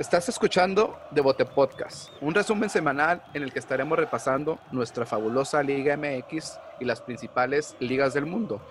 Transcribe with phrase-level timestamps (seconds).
[0.00, 5.94] Estás escuchando Devote Podcast, un resumen semanal en el que estaremos repasando nuestra fabulosa Liga
[5.94, 8.62] MX y las principales ligas del mundo,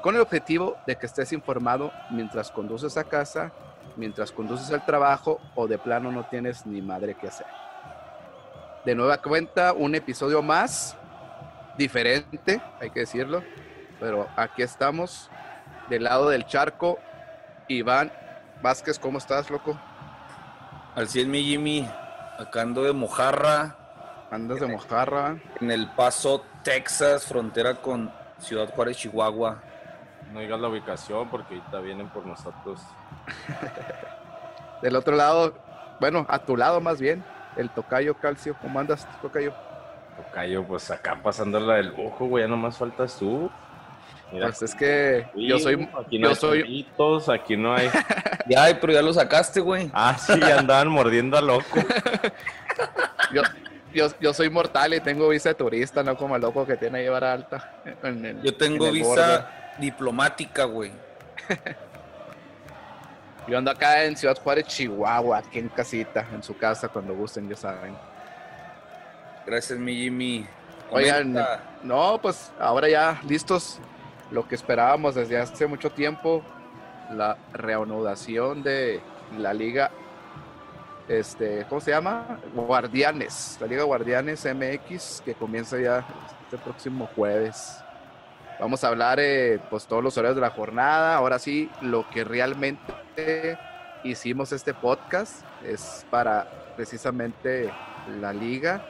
[0.00, 3.50] con el objetivo de que estés informado mientras conduces a casa,
[3.96, 7.48] mientras conduces al trabajo o de plano no tienes ni madre que hacer.
[8.84, 10.96] De nueva cuenta, un episodio más,
[11.76, 13.42] diferente, hay que decirlo,
[13.98, 15.32] pero aquí estamos,
[15.90, 17.00] del lado del charco,
[17.66, 18.12] Iván
[18.62, 19.76] Vázquez, ¿cómo estás, loco?
[20.96, 21.86] Al 100 mi Jimmy,
[22.38, 23.76] acá ando de Mojarra.
[24.30, 25.36] Andas de Mojarra.
[25.60, 29.62] En El Paso, Texas, frontera con Ciudad Juárez, Chihuahua.
[30.32, 32.80] No digas la ubicación porque ahorita vienen por nosotros.
[34.82, 35.52] Del otro lado,
[36.00, 37.22] bueno, a tu lado más bien,
[37.58, 38.56] el Tocayo Calcio.
[38.62, 39.52] ¿Cómo andas, Tocayo?
[40.16, 43.50] Tocayo, pues acá pasándola del lujo, güey, ya nomás faltas tú.
[44.32, 45.88] Mira, pues es que yo soy.
[46.04, 46.86] Aquí no yo hay soy.
[47.34, 47.88] aquí no hay.
[48.48, 49.90] Ya, pero ya lo sacaste, güey.
[49.92, 51.64] Ah, sí, andaban mordiendo a loco.
[53.32, 53.42] Yo,
[53.92, 56.98] yo, yo soy mortal y tengo visa de turista, no como el loco que tiene
[57.00, 57.72] ahí vara alta.
[58.04, 59.44] en el- Yo tengo en el visa borde.
[59.78, 60.92] diplomática, güey.
[63.48, 67.48] Yo ando acá en Ciudad Juárez, Chihuahua, aquí en casita, en su casa, cuando gusten,
[67.48, 67.96] ya saben.
[69.46, 70.46] Gracias, mi Jimmy.
[70.90, 71.36] Oigan,
[71.82, 73.80] no, pues ahora ya listos.
[74.30, 76.42] Lo que esperábamos desde hace mucho tiempo,
[77.12, 79.00] la reanudación de
[79.38, 79.90] la liga,
[81.08, 82.40] este, ¿cómo se llama?
[82.54, 86.04] Guardianes, la liga Guardianes MX, que comienza ya
[86.44, 87.78] este próximo jueves.
[88.58, 91.16] Vamos a hablar, eh, pues, todos los horarios de la jornada.
[91.16, 93.58] Ahora sí, lo que realmente
[94.02, 97.70] hicimos este podcast es para precisamente
[98.20, 98.88] la liga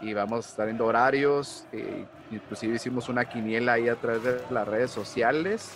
[0.00, 1.66] y vamos a estar viendo horarios.
[1.72, 5.72] eh, inclusive hicimos una quiniela ahí a través de las redes sociales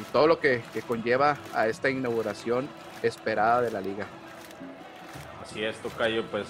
[0.00, 2.68] y todo lo que, que conlleva a esta inauguración
[3.02, 4.06] esperada de la liga.
[5.42, 6.46] Así es, Tocayo, pues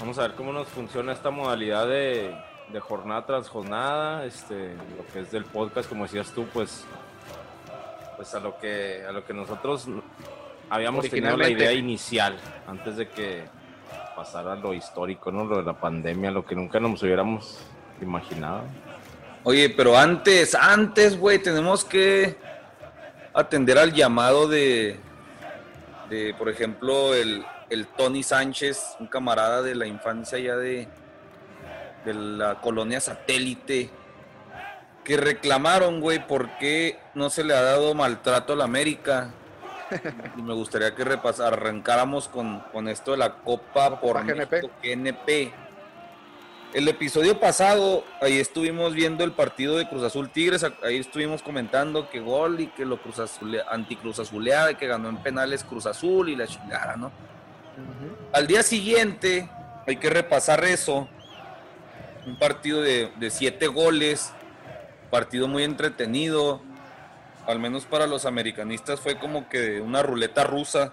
[0.00, 2.34] vamos a ver cómo nos funciona esta modalidad de,
[2.72, 6.84] de jornada tras jornada, este, lo que es del podcast, como decías tú, pues,
[8.16, 9.86] pues a lo que a lo que nosotros
[10.70, 13.44] habíamos tenido la idea inicial, antes de que
[14.16, 15.44] pasara lo histórico, ¿no?
[15.44, 17.60] Lo de la pandemia, lo que nunca nos hubiéramos
[18.04, 18.64] imaginado.
[19.44, 22.36] Oye, pero antes, antes, güey, tenemos que
[23.32, 24.98] atender al llamado de,
[26.10, 30.88] de por ejemplo, el, el Tony Sánchez, un camarada de la infancia ya de,
[32.04, 33.90] de la colonia satélite,
[35.04, 39.30] que reclamaron, güey, por qué no se le ha dado maltrato a la América.
[40.36, 44.22] Y me gustaría que repas arrancáramos con, con esto de la Copa por.
[44.22, 45.50] México, GNP.
[46.74, 52.10] El episodio pasado, ahí estuvimos viendo el partido de Cruz Azul Tigres, ahí estuvimos comentando
[52.10, 56.28] que gol y que lo Cruz Azul, anti-Cruz Azuleada, que ganó en penales Cruz Azul
[56.28, 57.10] y la chingada, ¿no?
[58.32, 59.48] Al día siguiente,
[59.86, 61.08] hay que repasar eso.
[62.26, 64.32] Un partido de, de siete goles,
[65.10, 66.60] partido muy entretenido,
[67.46, 70.92] al menos para los americanistas fue como que una ruleta rusa,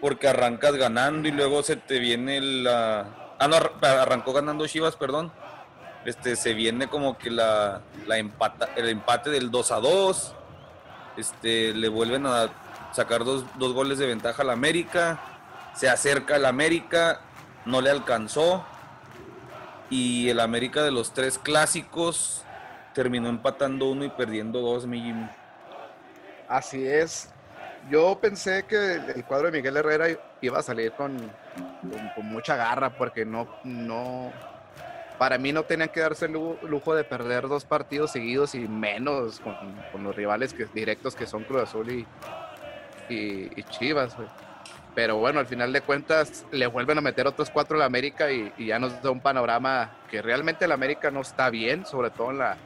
[0.00, 3.23] porque arrancas ganando y luego se te viene la...
[3.38, 5.32] Ah, no, arr- arrancó ganando Chivas, perdón.
[6.04, 10.34] Este, se viene como que la, la empata, el empate del 2 a 2.
[11.16, 12.48] Este, le vuelven a
[12.92, 15.20] sacar dos, dos goles de ventaja al América.
[15.74, 17.20] Se acerca al América,
[17.64, 18.64] no le alcanzó.
[19.90, 22.42] Y el América de los tres clásicos
[22.94, 25.12] terminó empatando uno y perdiendo dos, mi.
[26.48, 27.33] Así es.
[27.90, 30.06] Yo pensé que el cuadro de Miguel Herrera
[30.40, 31.16] iba a salir con,
[32.22, 34.32] mucha garra porque no, no,
[35.18, 38.60] para mí no tenían que darse el lu- lujo de perder dos partidos seguidos y
[38.60, 39.40] menos
[39.92, 42.06] con, los rivales directos que son Cruz Azul
[43.08, 44.16] y, Chivas.
[44.94, 48.30] Pero bueno, al final de cuentas le vuelven a meter otros cuatro a la América
[48.30, 52.10] y, y ya nos da un panorama que realmente la América no está bien, sobre
[52.10, 52.56] todo en la,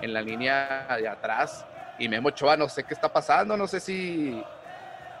[0.00, 1.66] en la línea de atrás.
[1.98, 4.42] Y Memo Ochoa, no sé qué está pasando, no sé si.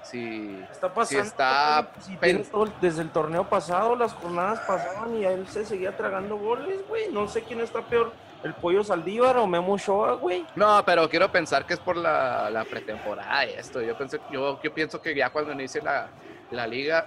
[0.02, 1.24] si está pasando?
[1.24, 5.96] está Si todo desde el torneo pasado, las jornadas pasaban y a él se seguía
[5.96, 7.10] tragando goles, güey.
[7.10, 8.12] No sé quién está peor,
[8.42, 10.44] el Pollo Saldívar o Memo Ochoa, güey.
[10.54, 13.80] no, pero quiero pensar que es por la, la pretemporada y esto.
[13.80, 16.08] Yo, pensé, yo, yo pienso que ya cuando inicie la,
[16.50, 17.06] la liga,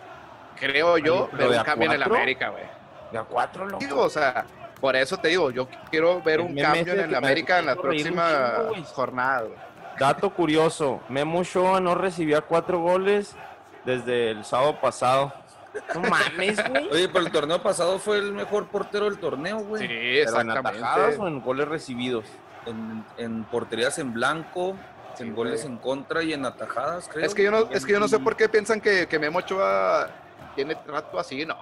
[0.55, 2.03] creo yo, pero veo de un a cambio en el.
[2.03, 2.78] América, güey.
[3.11, 3.79] De a cuatro, loco.
[3.79, 4.45] Digo, o sea,
[4.79, 7.75] por eso te digo, yo quiero ver El un cambio en el América en la
[7.75, 9.43] próxima chingo, jornada.
[9.99, 13.35] Dato curioso, Memo Ochoa no recibía cuatro goles
[13.85, 15.33] desde el sábado pasado.
[15.93, 16.89] No mames, güey.
[16.89, 19.87] Oye, pero el torneo pasado fue el mejor portero del torneo, güey.
[19.87, 21.27] Sí, ¿Pero en atajadas o exactamente.
[21.37, 22.25] en goles recibidos?
[22.65, 24.75] En, en porterías en blanco,
[25.19, 25.73] en goles güey.
[25.73, 27.25] en contra y en atajadas, creo.
[27.25, 29.39] Es que yo no, es que yo no sé por qué piensan que, que Memo
[29.39, 30.09] Ochoa
[30.59, 31.55] tiene trato así, no,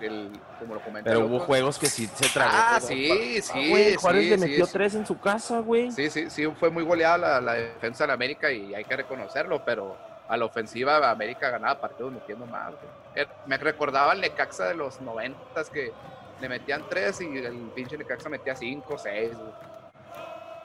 [0.00, 1.10] el, como lo comenta.
[1.10, 1.46] Pero hubo otro.
[1.46, 2.50] juegos que sí se tragó.
[2.54, 2.88] Ah, todo.
[2.88, 4.72] sí, Ah, sí, güey, Juárez sí, le metió sí.
[4.72, 5.92] tres en su casa, güey.
[5.92, 8.96] Sí, sí, sí, fue muy goleada la, la defensa de la América y hay que
[8.96, 9.94] reconocerlo, pero
[10.26, 12.70] a la ofensiva América ganaba partidos metiendo más.
[12.70, 12.82] güey.
[13.16, 15.92] Eh, Me recordaba el Necaxa de los noventas que
[16.40, 19.32] le metían tres y el pinche Necaxa metía cinco, seis.
[19.36, 19.50] güey.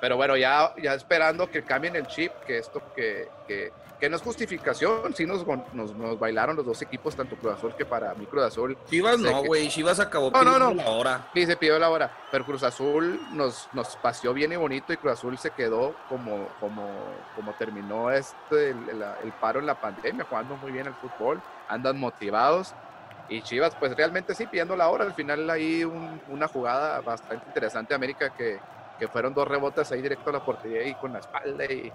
[0.06, 4.18] Pero bueno, ya, ya esperando que cambien el chip, que esto que, que, que no
[4.18, 5.44] es justificación, sí nos,
[5.74, 9.18] nos, nos bailaron los dos equipos, tanto Cruz Azul que para mí Cruz Azul Chivas
[9.18, 9.68] no, güey.
[9.68, 10.74] Chivas acabó No, no, no.
[10.75, 11.28] la hora.
[11.34, 14.98] Sí, se pidió la hora, pero Cruz Azul nos, nos paseó bien y bonito y
[14.98, 16.88] Cruz Azul se quedó como, como,
[17.36, 19.04] como terminó este, el,
[19.42, 22.75] paro en la pandemia, jugando muy bien el fútbol, andan motivados
[23.28, 27.44] y Chivas pues realmente sí pidiendo la hora, al final ahí un- una jugada bastante
[27.48, 28.60] interesante de América que,
[29.00, 31.92] que fueron dos rebotes ahí directo a la portería y con la espalda y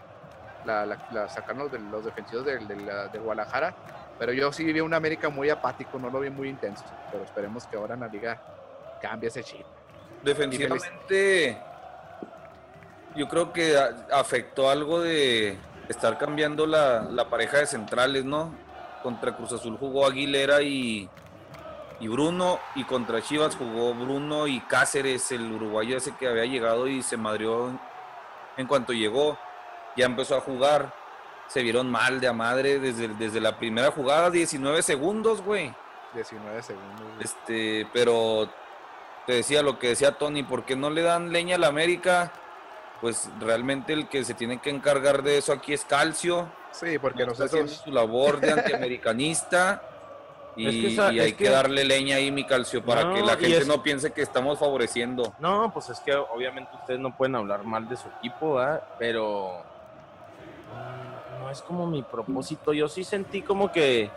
[0.64, 3.74] la, la, sacaron los, los defensivos del- de, la- de Guadalajara,
[4.18, 7.66] pero yo sí vi un América muy apático, no lo vi muy intenso, pero esperemos
[7.66, 8.38] que ahora en la liga
[9.00, 9.64] cambie ese chip.
[10.22, 11.58] Defensivamente,
[13.16, 13.76] yo creo que
[14.12, 15.56] afectó algo de
[15.88, 18.52] estar cambiando la, la pareja de centrales, ¿no?
[19.02, 21.08] Contra Cruz Azul jugó Aguilera y,
[22.00, 26.88] y Bruno, y contra Chivas jugó Bruno y Cáceres, el uruguayo ese que había llegado
[26.88, 27.78] y se madrió
[28.56, 29.38] en, cuanto llegó.
[29.96, 30.94] Ya empezó a jugar,
[31.46, 35.74] se vieron mal de a madre desde, desde la primera jugada, 19 segundos, güey.
[36.14, 37.00] 19 segundos.
[37.00, 37.22] güey.
[37.24, 38.48] Este, pero
[39.26, 42.32] te decía lo que decía Tony, ¿por qué no le dan leña a la América?
[43.00, 47.22] Pues realmente el que se tiene que encargar de eso aquí es Calcio, Sí, porque
[47.22, 47.84] está haciendo nosotros.
[47.84, 49.82] su labor de antiamericanista.
[50.60, 53.04] Y, Es que esa- y hay es que, que- darle leña ahí, mi calcio, para
[53.04, 55.32] No, que la gente es- no piense que estamos favoreciendo.
[55.38, 58.82] No, pues es que obviamente ustedes no pueden hablar mal de su equipo, ¿verdad?
[58.98, 59.62] Pero
[60.74, 62.72] mm, no es como mi propósito.
[62.72, 64.10] Yo sí sentí como que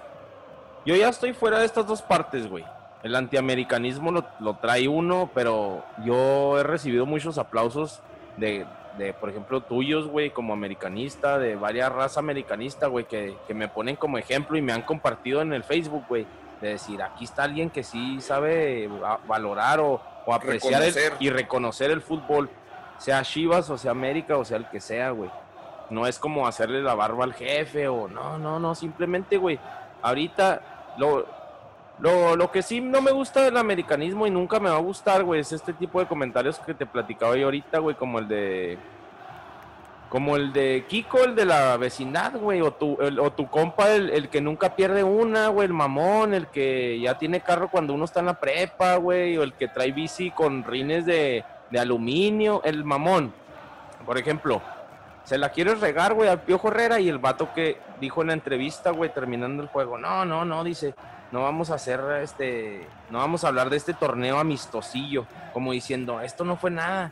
[0.85, 2.65] yo ya estoy fuera de estas dos partes, güey.
[3.03, 8.01] El antiamericanismo lo, lo trae uno, pero yo he recibido muchos aplausos
[8.37, 8.65] de,
[8.97, 13.67] de, por ejemplo, tuyos, güey, como americanista, de varias razas americanistas, güey, que, que me
[13.67, 16.25] ponen como ejemplo y me han compartido en el Facebook, güey,
[16.61, 21.29] de decir, aquí está alguien que sí sabe va- valorar o, o apreciar el- y
[21.29, 22.49] reconocer el fútbol,
[22.99, 25.29] sea Chivas o sea América o sea el que sea, güey.
[25.89, 29.59] No es como hacerle la barba al jefe o no, no, no, simplemente, güey,
[30.01, 31.25] ahorita lo,
[31.99, 35.23] lo, lo que sí no me gusta del americanismo y nunca me va a gustar,
[35.23, 38.77] güey, es este tipo de comentarios que te platicaba yo ahorita, güey, como el de...
[40.09, 43.89] Como el de Kiko, el de la vecindad, güey, o tu, el- o tu compa,
[43.89, 47.95] el, el que nunca pierde una, güey, el mamón, el que ya tiene carro cuando
[47.95, 51.79] uno está en la prepa, güey, o el que trae bici con rines de, de
[51.79, 53.33] aluminio, el mamón.
[54.05, 54.61] Por ejemplo,
[55.23, 58.33] se la quieres regar, güey, al Piojo Herrera y el vato que dijo en la
[58.33, 60.93] entrevista, güey, terminando el juego, no, no, no, dice,
[61.33, 66.21] no vamos a hacer este, no vamos a hablar de este torneo amistosillo, como diciendo,
[66.21, 67.11] esto no fue nada.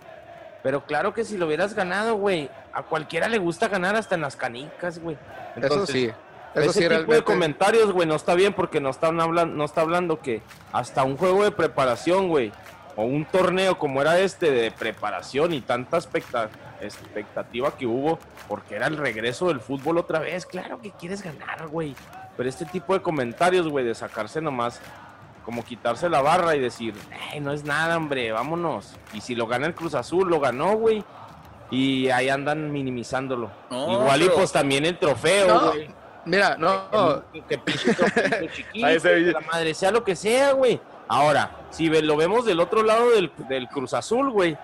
[0.62, 4.22] Pero claro que si lo hubieras ganado, güey, a cualquiera le gusta ganar hasta en
[4.22, 5.18] las canicas, güey.
[5.56, 6.12] Eso Entonces, sí.
[6.54, 9.66] Eso ese sí, tipo de comentarios, güey, no está bien porque no están hablando, no
[9.66, 12.52] está hablando que hasta un juego de preparación, güey,
[12.96, 16.50] o un torneo como era este de preparación y tanta expecta-
[16.82, 20.46] expectativa que hubo, porque era el regreso del fútbol otra vez.
[20.46, 21.96] Claro que quieres ganar, güey.
[22.38, 24.80] Pero este tipo de comentarios, güey, de sacarse nomás,
[25.46, 26.94] como quitarse la barra y decir,
[27.34, 28.96] "Ey, no es nada, hombre, vámonos.
[29.14, 31.04] Y si lo gana el Cruz Azul, lo ganó, güey.
[31.70, 33.50] Y ahí andan minimizándolo.
[33.70, 35.90] No, Igual y pues también el trofeo, No, güey.
[36.26, 37.24] Mira, no.
[37.32, 40.80] Que, que pinche trofeito chiquito, la madre sea lo que sea, güey.
[41.08, 44.58] Ahora, si lo vemos del otro lado del, del Cruz Azul, güey,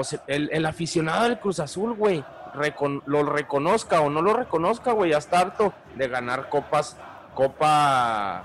[0.00, 4.92] pues el, el aficionado del Cruz Azul, güey, recon- lo reconozca o no lo reconozca,
[4.92, 6.96] güey, ya está harto de ganar copas,
[7.34, 8.44] copa,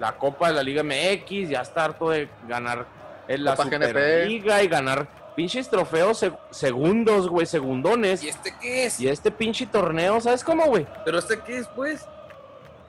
[0.00, 2.86] la copa de la Liga MX, ya está harto de ganar
[3.28, 4.28] en la Copa GNP.
[4.30, 5.06] Y ganar
[5.36, 8.22] pinches trofeos seg- segundos, güey, segundones.
[8.24, 8.98] ¿Y este qué es?
[9.00, 10.86] Y este pinche torneo, ¿sabes cómo, güey?
[11.04, 12.06] ¿Pero este qué es, pues?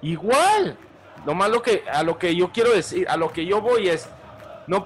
[0.01, 0.77] Igual.
[1.25, 4.07] Nomás lo que, a lo que yo quiero decir, a lo que yo voy es,
[4.67, 4.86] no,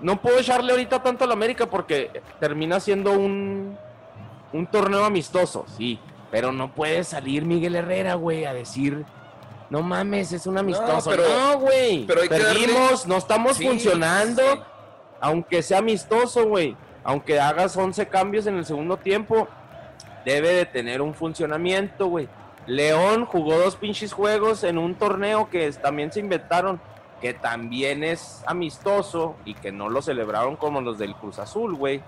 [0.00, 3.76] no puedo echarle ahorita tanto a la América porque termina siendo un,
[4.52, 5.98] un torneo amistoso, sí.
[6.30, 9.04] Pero no puede salir Miguel Herrera, güey, a decir,
[9.70, 11.12] no mames, es un amistoso.
[11.16, 12.06] No, güey.
[12.06, 14.42] que Perdimos, no estamos Sí, funcionando.
[14.42, 14.60] sí.
[15.20, 16.76] Aunque sea amistoso, güey.
[17.04, 19.48] Aunque hagas 11 cambios en el segundo tiempo,
[20.24, 22.28] debe de tener un funcionamiento, güey.
[22.66, 26.80] León jugó dos pinches juegos en un torneo que también se inventaron,
[27.20, 32.02] que también es amistoso y que no lo celebraron como los del Cruz Azul, güey.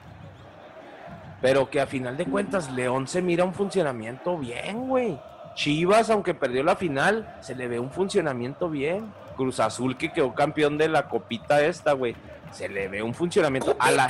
[1.40, 5.18] pero que a final de cuentas León se mira un funcionamiento bien, güey.
[5.54, 9.12] Chivas, aunque perdió la final, se le ve un funcionamiento bien.
[9.36, 12.16] Cruz Azul, que quedó campeón de la copita esta, güey.
[12.50, 14.08] Se le ve un funcionamiento a la,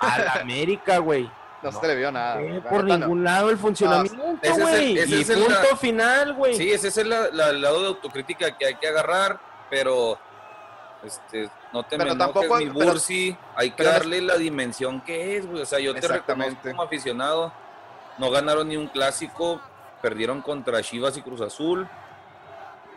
[0.00, 1.28] a la América, güey.
[1.62, 2.40] No, se le vio nada.
[2.40, 6.34] Eh, por neta, ningún lado el funcionamiento, ese es el- Y es el- punto final,
[6.34, 6.54] güey.
[6.54, 9.38] Sí, ese es el, la- la- el lado de autocrítica que hay que agarrar,
[9.70, 10.18] pero
[11.04, 14.20] este, no te Pero me enojes, tampoco- mi pero- Bursi, hay que pero no- darle
[14.20, 15.62] la dimensión que es, güey.
[15.62, 16.70] O sea, yo te reconozco Exactamente.
[16.70, 17.52] como aficionado,
[18.18, 19.60] no ganaron ni un clásico,
[20.02, 21.88] perdieron contra Chivas y Cruz Azul,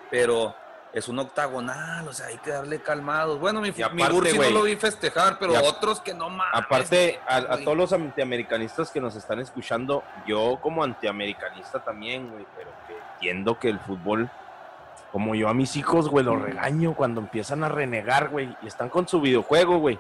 [0.10, 0.54] pero
[0.94, 3.40] es un octagonal, o sea, hay que darle calmados.
[3.40, 6.30] Bueno, mi, Y mi aparte, Bursi no güey, lo vi festejar, pero otros que no
[6.30, 6.50] más.
[6.54, 12.46] Aparte, a, a todos los antiamericanistas que nos están escuchando, yo como antiamericanista también, güey,
[12.56, 14.30] pero que entiendo que el fútbol,
[15.14, 18.90] como yo a mis hijos, güey, los regaño cuando empiezan a renegar, güey, y están
[18.90, 20.00] con su videojuego, güey,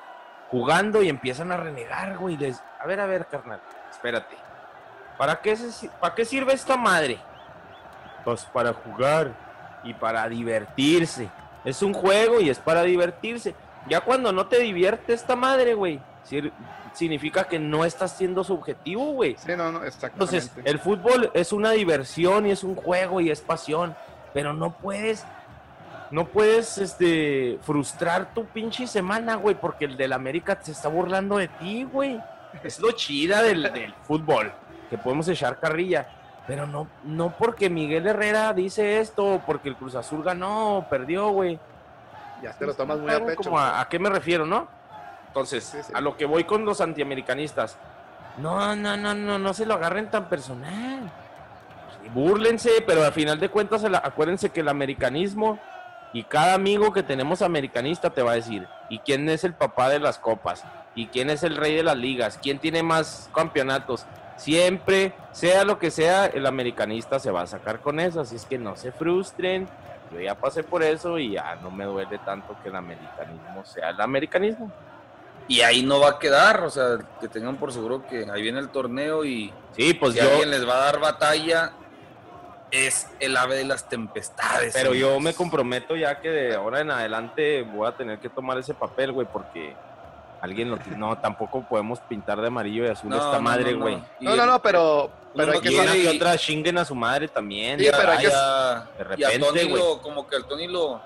[0.49, 2.35] jugando y empiezan a renegar, güey.
[2.35, 4.35] Les, a ver, a ver, carnal, espérate.
[5.17, 7.19] ¿Para qué, se- ¿Para qué sirve esta madre?
[8.25, 9.31] Pues para jugar
[9.83, 11.29] y para divertirse.
[11.63, 13.53] Es un juego y es para divertirse.
[13.87, 15.99] Ya cuando no te divierte esta madre, güey,
[16.93, 19.35] significa que no estás siendo su objetivo, güey.
[19.37, 20.35] Sí, no, no, exactamente.
[20.37, 23.95] Entonces, el fútbol es una diversión y es un juego y es pasión,
[24.33, 25.25] pero no puedes,
[26.11, 31.37] no puedes, este, frustrar tu pinche semana, güey, porque el del América se está burlando
[31.37, 32.19] de ti, güey.
[32.63, 34.51] Es lo chida del, del fútbol,
[34.89, 36.07] que podemos echar carrilla,
[36.45, 40.89] pero no, no porque Miguel Herrera dice esto, o porque el Cruz Azul ganó, o
[40.89, 41.59] perdió, güey.
[42.43, 43.43] ya te lo tomas muy a ¿Saben pecho.
[43.49, 44.67] como a, a qué me refiero, no?
[45.27, 45.91] Entonces, Sí, sí.
[45.95, 47.75] a lo que voy con los antiamericanistas.
[48.37, 51.09] No, no, no, no, no se lo agarren tan personal.
[52.13, 55.59] Búrlense, pero al final de cuentas, acuérdense que el americanismo
[56.13, 59.89] y cada amigo que tenemos americanista te va a decir, ¿y quién es el papá
[59.89, 60.63] de las copas?
[60.95, 62.39] ¿Y quién es el rey de las ligas?
[62.41, 64.05] ¿Quién tiene más campeonatos?
[64.37, 68.45] Siempre, sea lo que sea, el americanista se va a sacar con eso, así es
[68.45, 69.67] que no se frustren.
[70.11, 73.89] Yo ya pasé por eso y ya no me duele tanto que el americanismo sea
[73.89, 74.71] el americanismo.
[75.47, 78.59] Y ahí no va a quedar, o sea, que tengan por seguro que ahí viene
[78.59, 81.73] el torneo y Sí, pues si yo, alguien les va a dar batalla,
[82.73, 84.73] es el ave de las tempestades.
[84.73, 88.57] pero yo me comprometo ya que de ahora en adelante voy a tener que tomar
[88.57, 89.75] ese papel, güey, porque
[90.41, 93.77] alguien lo no tampoco podemos pintar de amarillo y azul No, esta no, madre, no,
[93.77, 93.83] no.
[93.83, 94.03] güey.
[94.19, 97.27] Y No, no, no, pero, pero hay que Y y- otra chinguen a su madre
[97.27, 97.79] también.
[97.79, 99.81] Sí, y a- pero hay que- y a- de y a repente, Tony güey.
[99.81, 100.99] lo, como que el Tony lo,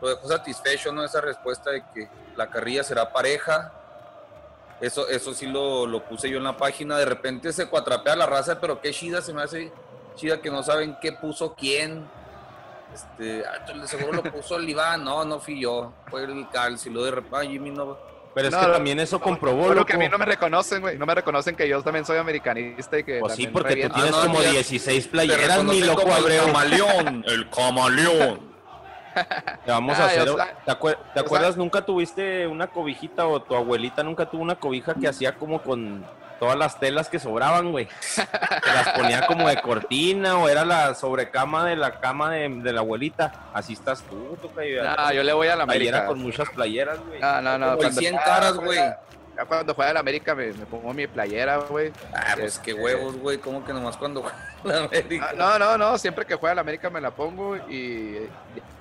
[0.00, 1.04] lo dejó satisfecho, ¿no?
[1.04, 3.72] Esa respuesta de que la carrilla será pareja.
[4.80, 6.96] Eso, eso sí lo, lo puse yo en la página.
[6.98, 9.70] De repente se cuatrapea la raza, pero qué chida se me hace
[10.14, 12.04] chida que no saben qué puso quién.
[12.92, 17.04] Este, ah, seguro lo puso el Iván, no, no fui yo, fue el Calci, lo
[17.04, 17.96] de repente, Jimmy no.
[18.34, 19.86] Pero es No, que no, también eso comprobó, loco.
[19.86, 20.96] que a mí no me reconocen, güey.
[20.96, 23.18] No me reconocen que yo también soy americanista y que.
[23.18, 26.44] Pues sí, porque tú tienes Ah, no, como ya- 16 Te playeras, mi loco Abreu.
[26.46, 28.49] El camaleón, el camaleón.
[29.64, 30.28] Te vamos Ah, a hacer.
[30.28, 31.56] o sea, ¿Te, acuer- te o acuerdas?
[31.56, 36.04] Nunca tuviste una cobijita o tu abuelita nunca tuvo una cobija que hacía como con
[36.38, 37.86] todas las telas que sobraban, güey.
[38.16, 42.72] Te las ponía como de cortina o era la sobrecama de la cama de, de
[42.72, 43.32] la abuelita.
[43.52, 46.06] Así estás tú, toca No, yo le voy a la playera América.
[46.06, 47.20] con muchas playeras, güey.
[47.20, 47.72] No, no, no.
[47.72, 48.78] El cuando- 100 caras, güey.
[49.40, 51.92] Ya cuando juega el América me, me pongo mi playera, güey.
[52.14, 54.22] Ah, pues qué Este- huevos, güey, como que nomás cuando
[54.62, 55.28] juega la América.
[55.30, 58.28] Ah, No, no, no, siempre que juega el América me la pongo y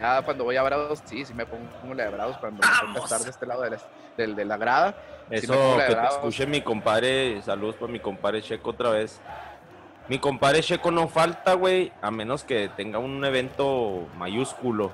[0.01, 2.61] ya cuando voy a Bravos, sí, sí me pongo la de Bravos cuando
[2.93, 3.77] me estar de este lado de la,
[4.17, 4.95] del- de la grada.
[5.29, 9.21] Eso la que te escuche mi compadre, saludos para mi compadre Checo otra vez.
[10.09, 14.91] Mi compadre Checo no falta, güey, a menos que tenga un evento mayúsculo.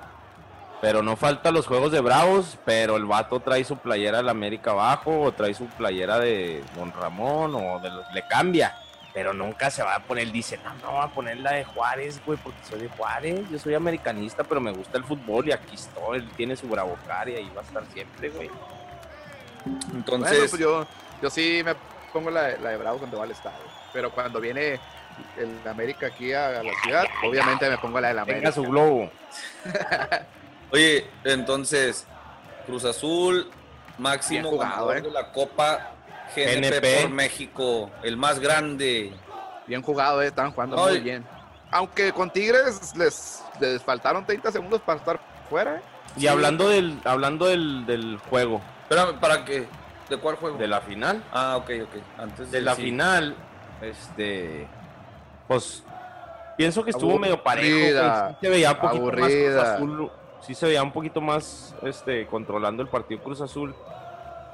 [0.80, 4.72] Pero no falta los juegos de Bravos, pero el vato trae su playera del América
[4.72, 8.76] abajo, o trae su playera de Don Ramón, o de los, le cambia.
[9.14, 12.20] Pero nunca se va a poner, dice, no, no, va a poner la de Juárez,
[12.26, 15.74] güey, porque soy de Juárez, yo soy americanista, pero me gusta el fútbol y aquí
[15.76, 18.50] estoy, él tiene su Bravocar y ahí va a estar siempre, güey.
[19.94, 20.86] Entonces, Bueno, pues yo,
[21.22, 21.74] yo sí me
[22.12, 23.56] pongo la, de- la de Bravos cuando va al estadio.
[23.94, 24.78] Pero cuando viene
[25.38, 28.52] el América aquí a, a la ciudad, obviamente me pongo la de la América.
[28.52, 29.10] su globo.
[30.72, 32.06] oye, entonces,
[32.66, 33.48] Cruz Azul,
[33.98, 35.00] máximo jugado, ganador eh.
[35.02, 35.90] de la Copa
[36.34, 39.12] GNP por México, el más grande.
[39.66, 40.94] Bien jugado, eh, estaban jugando Ay.
[40.94, 41.24] muy bien.
[41.70, 45.20] Aunque con Tigres les, les faltaron 30 segundos para estar
[45.50, 45.76] fuera.
[45.76, 45.80] eh.
[46.16, 49.66] Y hablando del hablando del, del juego, Espérame, ¿para qué?
[50.08, 50.56] ¿De cuál juego?
[50.56, 51.96] de la final, Ah, ok, ok.
[52.18, 52.82] Antes de la sí.
[52.82, 53.34] final,
[53.82, 54.66] este,
[55.48, 55.82] pues
[56.56, 57.76] pienso que estuvo medio parejo.
[58.30, 59.74] Sí se veía un poquito más Cruz aburrida.
[59.74, 63.74] Azul, sí se veía un poquito más, este, controlando el partido Cruz Azul.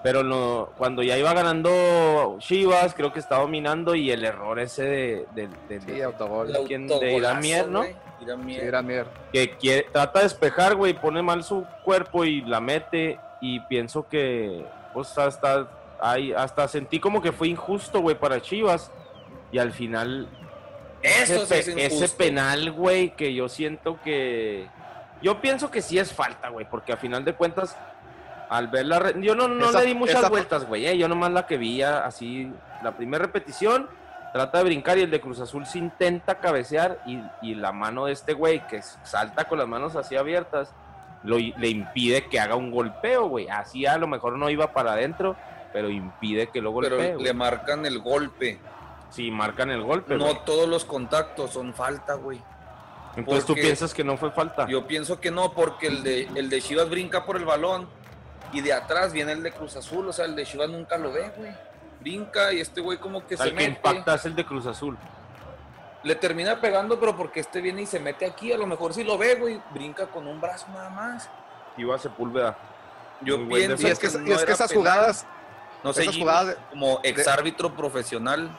[0.02, 4.82] Pero no, cuando ya iba ganando Chivas, creo que está dominando y el error ese
[4.82, 6.52] de, de, de, Sí, de- autogol.
[6.52, 7.84] De Irán Mier, ¿no?
[8.20, 8.44] Irán Sí,
[8.84, 9.06] Mier.
[9.32, 13.18] que quiere, trata de despejar, güey, pone mal su cuerpo y la mete.
[13.40, 15.68] Y pienso que, pues, hasta,
[16.00, 18.90] ahí, hasta sentí como que fue injusto, güey, para Chivas.
[19.52, 20.26] Y al final,
[21.02, 24.66] Eso sí ese, es ese penal, güey, que yo siento que.
[25.22, 27.76] Yo pienso que sí es falta, güey, porque a final de cuentas,
[28.50, 28.98] al ver la.
[28.98, 31.46] re- Yo no, no Esa- le di muchas esa- vueltas, güey, eh, yo nomás la
[31.46, 32.52] que vi ya así,
[32.82, 33.88] la primera repetición.
[34.32, 38.06] Trata de brincar y el de Cruz Azul se intenta cabecear y, y la mano
[38.06, 40.72] de este güey que salta con las manos así abiertas
[41.22, 43.48] lo, le impide que haga un golpeo, güey.
[43.50, 45.36] Así a lo mejor no iba para adentro,
[45.74, 46.96] pero impide que lo golpee.
[46.98, 48.58] Pero le marcan el golpe.
[49.10, 50.16] Sí, marcan el golpe.
[50.16, 52.40] No todos los contactos son falta, güey.
[53.16, 54.66] Entonces tú piensas que no fue falta.
[54.66, 57.88] Yo pienso que no, porque el de, el de Chivas brinca por el balón
[58.52, 60.08] y de atrás viene el de Cruz Azul.
[60.08, 61.52] O sea, el de Chivas nunca lo ve, güey.
[62.00, 63.76] Brinca y este güey como que O sea, se el que mete.
[63.88, 64.96] impacta es el de Cruz Azul.
[66.04, 68.52] Le termina pegando, pero porque este viene y se mete aquí.
[68.52, 69.60] A lo mejor sí lo ve, güey.
[69.72, 71.28] Brinca con un brazo nada más.
[71.76, 72.56] Iba a Sepúlveda.
[73.20, 74.82] Yo Muy pienso Y es que, no y es que esas penal.
[74.84, 75.26] jugadas,
[75.84, 78.50] No sé, esas jugadas- como ex árbitro profesional.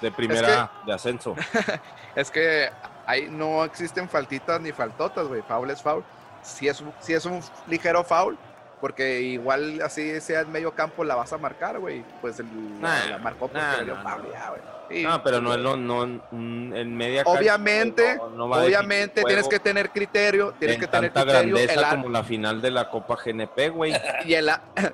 [0.00, 1.34] De primera de ascenso.
[2.14, 2.70] es que
[3.10, 5.42] ahí no existen faltitas ni faltotas, güey.
[5.42, 6.04] Foul es foul.
[6.42, 8.38] Si es, un- si es un ligero foul,
[8.80, 12.02] porque igual así sea en medio campo la vas a marcar, güey.
[12.20, 14.60] Pues el, Nah, la marcó porque nah, le dio nah, foul, ya, güey.
[14.90, 15.02] Sí.
[15.04, 19.90] No, pero no, no, no, mm, en media Obviamente, no- no Obviamente tienes que tener
[19.90, 21.54] criterio, tienes en que tener tanta criterio.
[21.56, 23.92] grandeza El como la final de la Copa GNP, güey.
[24.24, 24.50] y, el,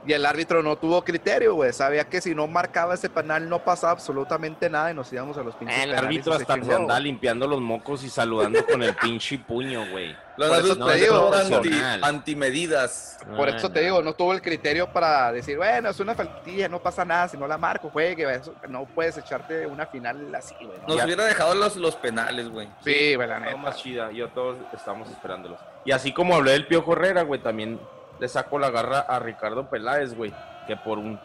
[0.07, 1.73] y el árbitro no tuvo criterio, güey.
[1.73, 5.43] Sabía que si no marcaba ese penal no pasaba absolutamente nada y nos íbamos a
[5.43, 7.05] los pinches El penales y árbitro se hasta se chingó, anda güey.
[7.05, 10.15] limpiando los mocos y saludando con el pinche puño, güey.
[10.37, 11.71] Los Por eso te digo, anti,
[12.03, 13.19] antimedidas.
[13.37, 13.85] Por eso te no.
[13.85, 17.37] digo, no tuvo el criterio para decir, bueno, es una faltilla, no pasa nada, si
[17.37, 20.79] no la marco, juegue, eso, no puedes echarte una final así, güey.
[20.83, 20.89] ¿no?
[20.89, 21.05] Nos Ya.
[21.05, 22.69] hubiera dejado los, los penales, güey.
[22.85, 23.57] Sí, güey, la No, neta.
[23.57, 25.59] más chida, yo todos estamos esperándolos.
[25.85, 27.81] Y así como hablé del Piojo Herrera, güey, también
[28.19, 30.33] le saco la garra a Ricardo Peláez, güey,
[30.67, 31.19] que por un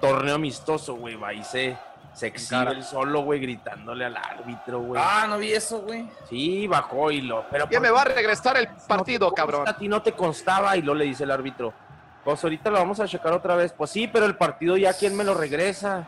[0.00, 1.76] torneo amistoso, güey, va y se,
[2.14, 5.00] se exhibe el solo, güey, gritándole al árbitro, güey.
[5.02, 6.06] Ah, no vi eso, güey.
[6.28, 7.44] Sí, bajó y lo...
[7.50, 9.66] Pero Ya ¿por me qué va a regresar el partido, cabrón.
[9.68, 11.72] A ti no te constaba y lo le dice el árbitro.
[12.24, 13.72] Pues ahorita lo vamos a checar otra vez.
[13.72, 16.06] Pues sí, pero el partido ya quién me lo regresa.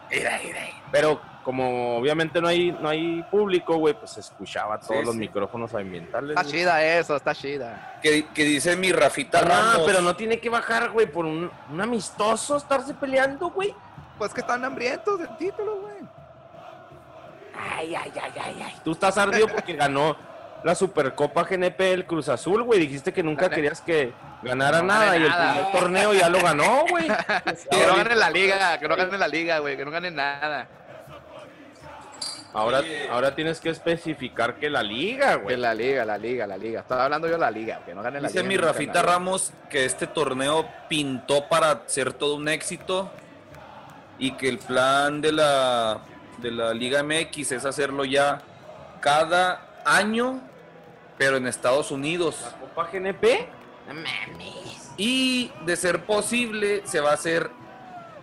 [0.93, 5.15] Pero como obviamente no hay no hay público, güey, pues se escuchaba todos Sí, los
[5.15, 5.21] sí.
[5.21, 6.31] micrófonos ambientales.
[6.31, 6.53] Está güey.
[6.55, 7.99] chida eso, está chida.
[8.03, 9.83] Que, que dice mi Rafita Ah, Ramos.
[9.87, 13.75] pero no tiene que bajar, güey, por un, un amistoso estarse peleando, güey.
[14.19, 15.95] Pues que están hambrientos del título, güey.
[17.57, 18.75] Ay, ay, ay, ay, ay.
[18.85, 20.17] Tú estás ardido porque ganó
[20.63, 22.81] la Supercopa GNP el Cruz Azul, güey.
[22.81, 23.55] Dijiste que nunca Gané.
[23.57, 25.53] querías que ganara No nada y el nada.
[25.55, 27.07] primer torneo ya lo ganó, güey.
[27.71, 30.69] Que no ganen la liga, que no ganen la liga, güey, que no ganen nada.
[32.53, 35.57] Ahora, ahora tienes que especificar que la liga, Que güey.
[35.57, 36.81] la liga, la liga, la liga.
[36.81, 38.49] Estaba hablando yo de la liga, que no ganen la Dice liga.
[38.49, 39.03] mi nunca Rafita.
[39.03, 43.11] Ramos que este torneo pintó para ser todo un éxito
[44.19, 45.99] y que el plan de la,
[46.39, 48.41] de la Liga MX es hacerlo ya
[49.01, 50.41] cada año,
[51.19, 52.37] pero en Estados Unidos.
[52.43, 53.47] La Copa GNP.
[53.89, 54.93] No mames.
[54.97, 57.51] Y de ser posible, se va a hacer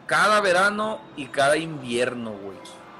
[0.06, 2.58] cada verano y cada invierno, güey.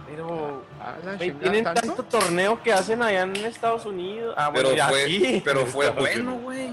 [0.08, 1.82] Pero, Ah, güey, tienen ¿tanto?
[1.82, 4.34] tanto torneo que hacen allá en Estados Unidos.
[4.38, 5.42] Ah, bueno, Pero ya fue, sí.
[5.46, 6.72] pero fue bueno, güey.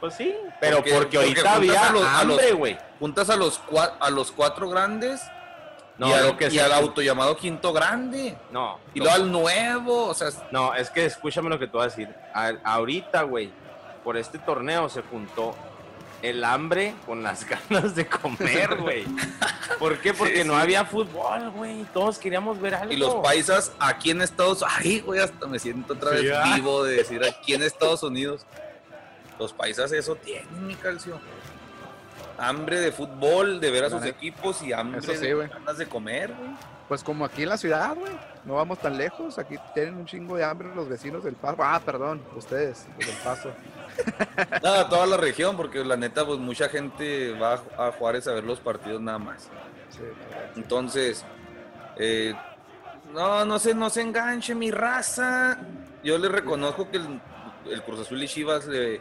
[0.00, 0.34] Pues sí.
[0.60, 2.78] Pero Porque- porque, porque ahorita juntas había a los- hambre, güey.
[2.98, 5.20] Juntas a los, cua- a los cuatro grandes
[5.98, 8.36] No, y, al, que y al auto llamado quinto grande.
[8.50, 8.78] No.
[8.94, 9.04] Y no.
[9.04, 12.08] luego al nuevo, o sea, No, es que escúchame lo que te voy a decir.
[12.34, 13.50] A- ahorita, güey,
[14.02, 15.54] por este torneo se juntó
[16.22, 19.04] el hambre con las ganas de comer, güey.
[19.78, 20.12] ¿Por qué?
[20.14, 21.84] Porque Sí, no había fútbol, güey.
[21.92, 22.92] Todos queríamos ver algo.
[22.92, 26.96] y los paisas aquí en Estados Ay, güey, hasta me siento otra vez vivo de
[26.96, 28.46] decir aquí en Estados Unidos.
[29.40, 31.18] Los paisas eso tienen, mi calcio.
[32.36, 35.48] Hambre de fútbol, de ver a sus equipos y hambre sí, de güey.
[35.48, 36.50] ganas de comer, güey.
[36.88, 38.12] Pues como aquí en la ciudad, güey.
[38.44, 39.38] No vamos tan lejos.
[39.38, 41.56] Aquí tienen un chingo de hambre los vecinos del Paso.
[41.60, 43.50] Ah, perdón, ustedes, los del Paso.
[44.62, 48.44] Nada, toda la región, porque la neta, pues mucha gente va a Juárez a ver
[48.44, 49.44] los partidos nada más.
[49.88, 50.02] Sí.
[50.56, 51.24] Entonces,
[51.96, 52.34] eh,
[53.14, 55.58] no, no se, no se enganche mi raza.
[56.04, 57.20] Yo le reconozco que el,
[57.70, 59.00] el Cruz Azul y Chivas le,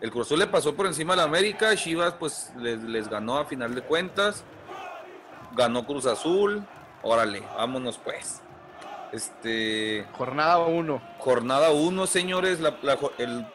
[0.00, 3.38] el Cruz Azul le pasó por encima a la América, Chivas pues les, les ganó
[3.38, 4.44] a final de cuentas,
[5.54, 6.64] ganó Cruz Azul,
[7.02, 8.42] órale, vámonos pues.
[9.12, 11.00] Este, Jornada 1.
[11.18, 13.46] jornada 1, señores, la- la jo- el,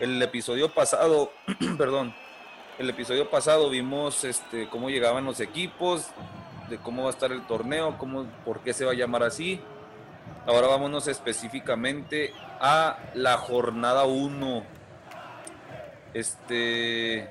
[0.00, 1.30] el episodio pasado,
[1.78, 2.14] perdón,
[2.78, 6.08] el episodio pasado vimos este, cómo llegaban los equipos,
[6.68, 9.60] de cómo va a estar el torneo, cómo, por qué se va a llamar así.
[10.46, 14.64] Ahora vámonos específicamente a la jornada 1.
[16.14, 17.28] Este.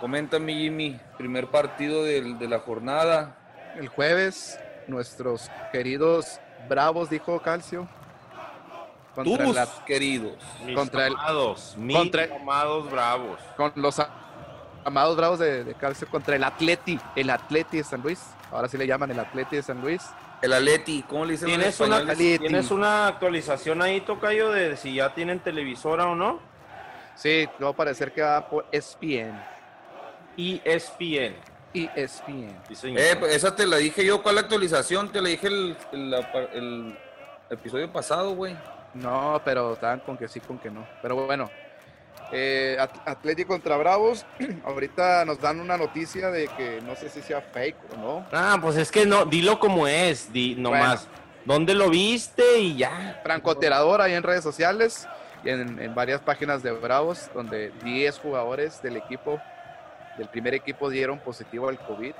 [0.00, 3.36] Coméntame, Jimmy, primer partido del- de la jornada.
[3.76, 7.86] El jueves, nuestros queridos Bravos, dijo Calcio.
[9.14, 10.36] Contra Tus la- queridos.
[10.64, 13.40] Mis Contra el- amados, mis contra- amados bravos.
[13.56, 14.08] con los a-
[14.84, 18.20] amados Bravos de, de Calcio contra el Atleti, el Atleti de San Luis.
[18.50, 20.02] Ahora sí le llaman el Atleti de San Luis.
[20.40, 21.98] El Aleti, ¿cómo le dicen ¿Tienes una?
[21.98, 22.38] Atleti.
[22.38, 26.40] ¿Tienes una actualización ahí, Tocayo, de si ya tienen televisora o no?
[27.20, 29.38] Sí, va a parecer que va por E ESPN.
[30.38, 31.36] ESPN.
[31.74, 32.56] ESPN.
[32.72, 32.94] Sí.
[32.96, 34.22] Eh, pues, esa te la dije yo.
[34.22, 35.12] ¿Cuál actualización?
[35.12, 36.96] Te la dije el,
[37.50, 38.56] episodio pasado, güey.
[38.94, 40.86] No, pero estaban con que sí, con que no.
[41.02, 41.50] Pero bueno,
[42.32, 44.24] eh, At- Atleti contra Bravos.
[44.64, 48.26] Ahorita nos dan una noticia de que no sé si sea fake o no.
[48.32, 51.06] Ah, pues es que no, dilo como es, di nomás.
[51.44, 53.20] ¿Dónde lo viste y ya?
[53.22, 55.06] francotirador ahí en redes sociales
[55.44, 59.40] en, en varias páginas de Bravos, donde 10 jugadores del equipo,
[60.18, 62.12] del primer equipo, dieron positivo al COVID.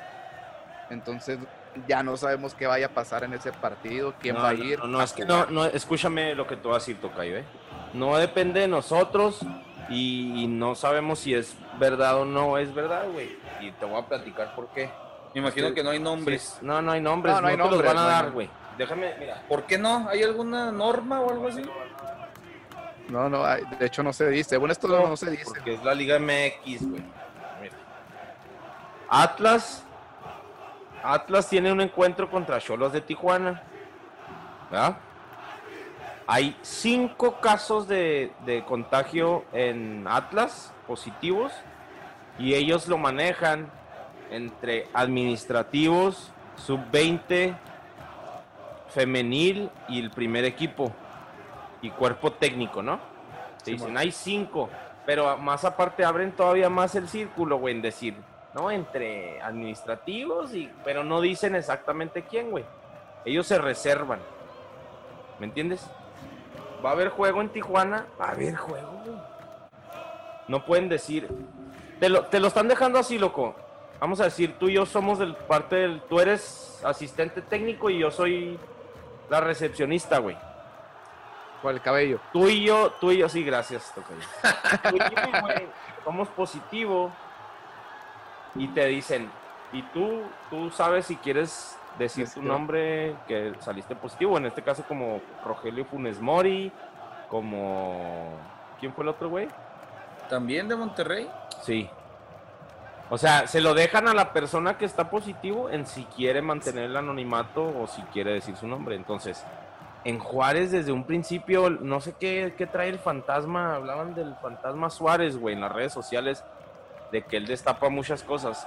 [0.90, 1.38] Entonces
[1.87, 4.64] ya no sabemos qué vaya a pasar en ese partido, quién no, va a no,
[4.64, 4.78] ir.
[4.80, 7.44] No, no, es que no, no, escúchame lo que te voy a decir, Tocayo, ¿eh?
[7.92, 9.40] No depende de nosotros
[9.88, 13.37] y, y no sabemos si es verdad o no es verdad, güey.
[13.61, 14.90] Y te voy a platicar por qué.
[15.35, 16.56] Me imagino que no hay nombres.
[16.59, 18.30] Sí, No, no hay nombres, No, no, no hay te los nombres, van a dar,
[18.30, 18.50] güey.
[18.78, 19.42] Déjame, mira.
[19.48, 20.09] ¿Por qué no?
[20.09, 21.62] ¿Hay alguna norma o algo así?
[23.11, 24.57] No, no, de hecho no se dice.
[24.57, 25.44] Bueno, esto no, se dice.
[25.44, 27.03] Porque es la Liga MX, güey.
[29.09, 29.85] Atlas.
[31.03, 33.62] Atlas tiene un encuentro contra Cholos de Tijuana.
[34.70, 34.99] ¿verdad?
[36.27, 41.53] Hay cinco casos de, de contagio en Atlas positivos
[42.38, 43.68] y ellos lo manejan
[44.31, 47.57] entre administrativos, sub-20,
[48.90, 50.92] femenil y el primer equipo
[51.83, 53.01] y cuerpo técnico, ¿no?
[53.64, 54.69] Te dicen, hay cinco,
[55.07, 58.14] pero más aparte abren todavía más el círculo, güey, en decir,
[58.55, 58.71] ¿no?
[58.71, 62.64] Entre administrativos, y, pero no dicen exactamente quién, güey.
[63.25, 64.21] Ellos se reservan.
[65.38, 65.87] ¿Me entiendes?
[66.85, 69.16] Va a haber juego en Tijuana, va a haber juego, güey.
[70.49, 71.29] No pueden decir,
[72.01, 73.55] te lo, te lo están dejando así, loco.
[74.01, 77.99] Vamos a decir, tú y yo somos del parte del, tú eres asistente técnico y
[77.99, 78.59] yo soy
[79.29, 80.37] la recepcionista, güey.
[81.62, 82.20] Por el cabello.
[82.33, 84.20] Tú y yo, tú y yo, sí, gracias, Tocayo.
[84.90, 85.68] Tú y yo, güey,
[86.05, 87.11] somos positivo
[88.55, 89.31] y te dicen,
[89.73, 92.49] y tú, tú sabes si quieres decir tu Este.
[92.49, 96.73] nombre que saliste positivo, en este caso como Rogelio Funes Mori,
[97.29, 98.37] como...
[98.79, 99.46] ¿Quién fue el otro, güey?
[100.31, 101.31] ¿También de Monterrey?
[101.62, 101.90] Sí.
[103.11, 106.85] O sea, se lo dejan a la persona que está positivo en si quiere mantener
[106.85, 108.94] el anonimato o si quiere decir su nombre.
[108.96, 109.44] Entonces,
[110.04, 114.90] en Juárez desde un principio, no sé qué, qué trae el fantasma, hablaban del fantasma
[114.90, 116.44] Suárez, güey, en las redes sociales,
[117.12, 118.66] de que él destapa muchas cosas.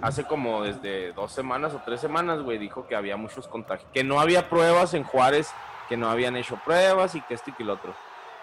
[0.00, 4.04] Hace como desde dos semanas o tres semanas, güey, dijo que había muchos contagios, que
[4.04, 5.52] no había pruebas en Juárez,
[5.88, 7.94] que no habían hecho pruebas y que esto y que lo otro.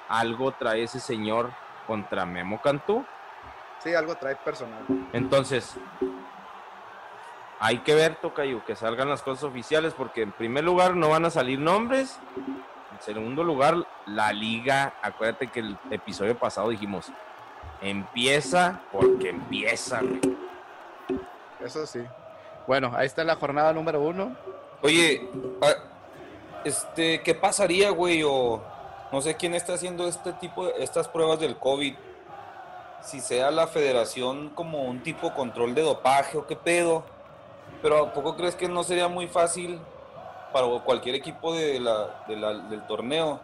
[0.09, 1.51] Algo trae ese señor
[1.87, 3.05] contra Memo Cantú.
[3.79, 4.83] Sí, algo trae personal.
[5.13, 5.77] Entonces,
[7.59, 11.25] hay que ver, Tocayo, que salgan las cosas oficiales, porque en primer lugar no van
[11.25, 12.19] a salir nombres.
[12.91, 17.11] En segundo lugar, la liga, acuérdate que el episodio pasado dijimos,
[17.81, 20.21] empieza porque empieza, güey.
[21.63, 22.01] Eso sí.
[22.67, 24.35] Bueno, ahí está la jornada número uno.
[24.81, 25.29] Oye,
[25.61, 25.73] ah,
[26.63, 28.23] este, ¿qué pasaría, güey?
[28.23, 28.61] O
[29.11, 31.95] no sé quién está haciendo este tipo de estas pruebas del COVID.
[33.01, 37.03] Si sea la federación como un tipo de control de dopaje o qué pedo.
[37.85, 39.79] Pero ¿a poco crees que no sería muy fácil
[40.51, 43.39] para cualquier equipo de la, de la- del torneo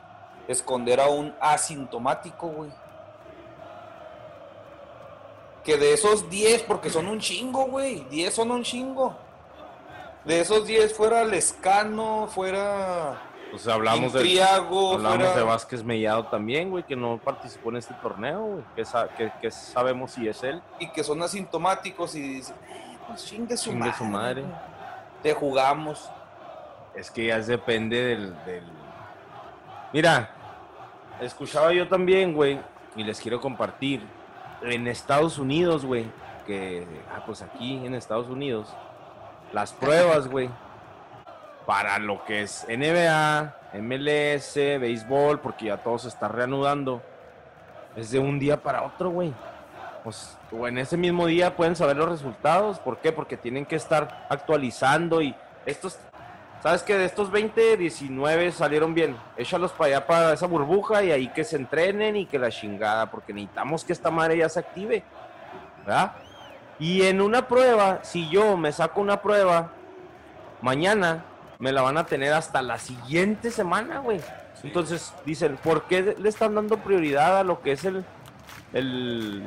[0.48, 2.72] esconder a un asintomático, güey?
[5.64, 8.00] Que de esos 10, porque son un chingo, güey.
[8.10, 9.16] 10 son un chingo.
[10.26, 15.36] De esos 10 fuera Lescano, fuera Pues hablamos, de, hablamos fuera...
[15.36, 18.64] de Vázquez Mellado también, güey, que no participó en este torneo, güey.
[18.76, 20.64] Que, sa- que- que sabemos si es él.
[20.80, 22.42] y que son asintomáticos y
[23.14, 23.98] dicen, "Eh, pues su Chingue madre.
[23.98, 24.44] su madre.
[25.24, 26.10] Te jugamos.
[26.96, 28.64] Es que ya depende del, del-
[29.94, 30.30] Mira,
[31.22, 32.60] escuchaba yo también, güey,
[32.96, 34.02] y les quiero compartir.
[34.64, 36.06] En Estados Unidos, güey,
[36.46, 36.86] que...
[37.16, 38.74] Ah, pues aquí en Estados Unidos,
[39.54, 40.50] las pruebas, güey,
[41.66, 47.02] para lo que es NBA, MLS, béisbol, porque ya todo se está reanudando,
[47.96, 49.34] es de un día para otro, güey.
[50.04, 52.80] Pues, o en ese mismo día pueden saber los resultados.
[52.80, 53.12] ¿Por qué?
[53.12, 55.36] Porque tienen que estar actualizando y
[55.66, 56.00] estos,
[56.64, 59.16] ¿sabes que De estos 20, 19 salieron bien.
[59.38, 63.12] Échalos para allá, para esa burbuja y ahí que se entrenen y que la chingada,
[63.12, 65.04] porque necesitamos que esta madre ya se active.
[65.86, 66.14] ¿Verdad?
[66.80, 69.72] Y en una prueba, si yo me saco una prueba
[70.62, 71.26] mañana,
[71.60, 74.20] me la van a tener hasta la siguiente semana, güey.
[74.64, 78.04] Entonces dicen, ¿por qué le están dando prioridad a lo que es el,
[78.74, 79.44] el,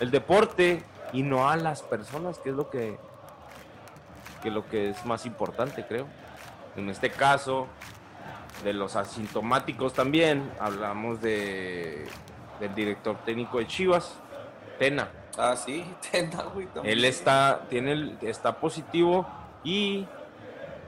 [0.00, 2.98] el deporte y no a las personas, que es lo que,
[4.42, 6.06] que lo que es más importante, creo?
[6.76, 7.66] En este caso,
[8.64, 12.06] de los asintomáticos también, hablamos de
[12.60, 14.14] del director técnico de Chivas,
[14.78, 15.08] Tena.
[15.36, 16.66] Ah, sí, Tena, güey.
[16.66, 16.96] también.
[16.98, 19.26] Él está, tiene el- está positivo
[19.64, 20.06] y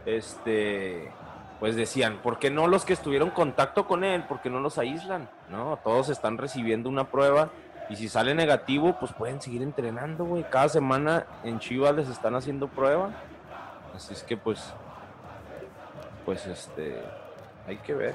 [0.06, 1.10] este
[1.60, 4.24] pues decían, ¿por qué no los que estuvieron en contacto con él?
[4.24, 5.30] ¿Por qué no los aíslan?
[5.48, 7.48] No, todos están recibiendo una prueba
[7.90, 10.44] y si sale negativo, pues pueden seguir entrenando, güey.
[10.48, 13.10] Cada semana en Chivas les están haciendo prueba.
[13.94, 14.72] Así es que pues
[16.24, 17.02] pues este
[17.66, 18.14] hay que ver.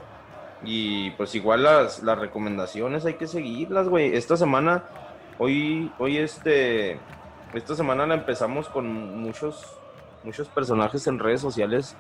[0.64, 4.16] Y pues igual las, las recomendaciones hay que seguirlas, güey.
[4.16, 4.84] Esta semana,
[5.38, 7.00] hoy, hoy este,
[7.54, 9.66] esta semana la empezamos con muchos,
[10.24, 11.96] muchos personajes en redes sociales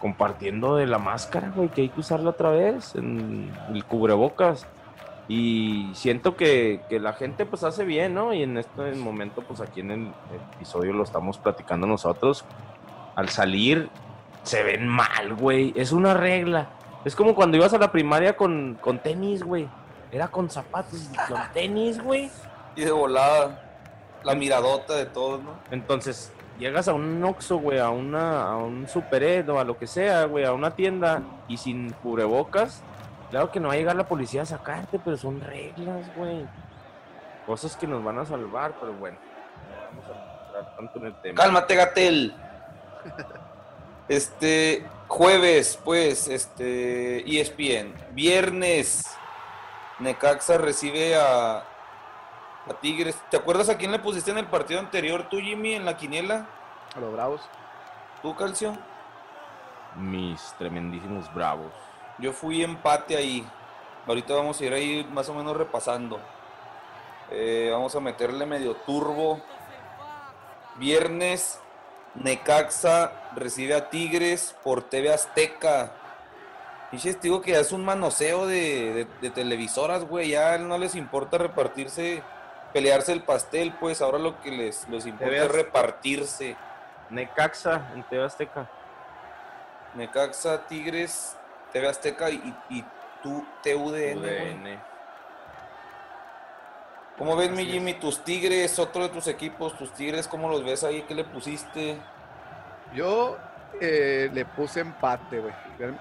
[0.00, 4.66] compartiendo de la máscara, güey, que hay que usarla otra vez, en el cubrebocas.
[5.28, 8.32] Y siento que, que la gente pues hace bien, ¿no?
[8.32, 10.12] Y en este momento, pues aquí en el
[10.54, 12.44] episodio lo estamos platicando nosotros.
[13.16, 13.88] Al salir,
[14.44, 15.72] se ven mal, güey.
[15.76, 16.68] Es una regla.
[17.04, 19.68] Es como cuando ibas a la primaria con, con tenis, güey.
[20.12, 22.30] Era con zapatos y con tenis, güey.
[22.76, 23.62] Y de volada,
[24.22, 25.52] la miradota de todos, ¿no?
[25.70, 29.78] Entonces, llegas a un Oxxo, güey, a, una, a un Super Ed o a lo
[29.78, 32.82] que sea, güey, a una tienda y sin cubrebocas,
[33.30, 36.46] claro que no va a llegar la policía a sacarte, pero son reglas, güey.
[37.46, 39.16] Cosas que nos van a salvar, pero bueno.
[39.94, 41.42] no Vamos a entrar tanto en el tema.
[41.42, 42.34] Cálmate, Gatel.
[44.08, 47.92] Este, jueves, pues, este, ESPN.
[48.12, 49.04] Viernes,
[49.98, 53.16] Necaxa recibe a, a Tigres.
[53.30, 56.46] ¿Te acuerdas a quién le pusiste en el partido anterior tú, Jimmy, en la quiniela?
[56.94, 57.40] A los bravos.
[58.22, 58.76] ¿Tú, Calcio?
[59.96, 61.72] Mis tremendísimos bravos.
[62.18, 63.46] Yo fui empate ahí.
[64.06, 66.18] Ahorita vamos a ir ahí más o menos repasando.
[67.30, 69.40] Eh, vamos a meterle medio turbo.
[70.76, 71.58] Viernes,
[72.14, 75.92] Necaxa recibe a Tigres por TV Azteca.
[76.90, 80.30] Te digo que ya es un manoseo de, de- de televisoras, güey.
[80.30, 82.22] Ya no les importa repartirse,
[82.72, 86.56] pelearse el pastel, pues ahora lo que les, les importa es repartirse.
[87.10, 88.70] Necaxa en TV Azteca.
[89.94, 91.35] Necaxa, Tigres,
[91.76, 92.82] TV Azteca y, y
[93.22, 94.18] tú, TUDN.
[94.18, 94.80] UDN.
[97.18, 97.92] ¿Cómo ves, mi Jimmy?
[97.94, 101.02] Tus Tigres, otro de tus equipos, tus Tigres, ¿cómo los ves ahí?
[101.02, 101.98] ¿Qué le pusiste?
[102.94, 103.36] Yo
[103.78, 105.52] eh, le puse empate, güey.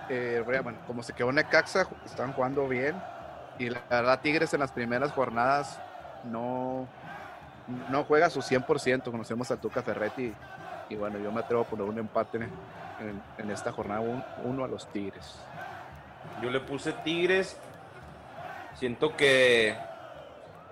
[0.07, 2.95] Eh, bueno, como se quedó Necaxa, están jugando bien.
[3.59, 5.77] Y la verdad, Tigres en las primeras jornadas
[6.23, 6.88] no,
[7.89, 9.11] no juega a su 100%.
[9.11, 10.33] Conocemos a Tuca Ferretti.
[10.88, 12.47] Y bueno, yo me atrevo a poner un empate
[12.99, 15.36] en, esta jornada, un- uno a los Tigres.
[16.41, 17.58] Yo le puse Tigres.
[18.75, 19.75] Siento que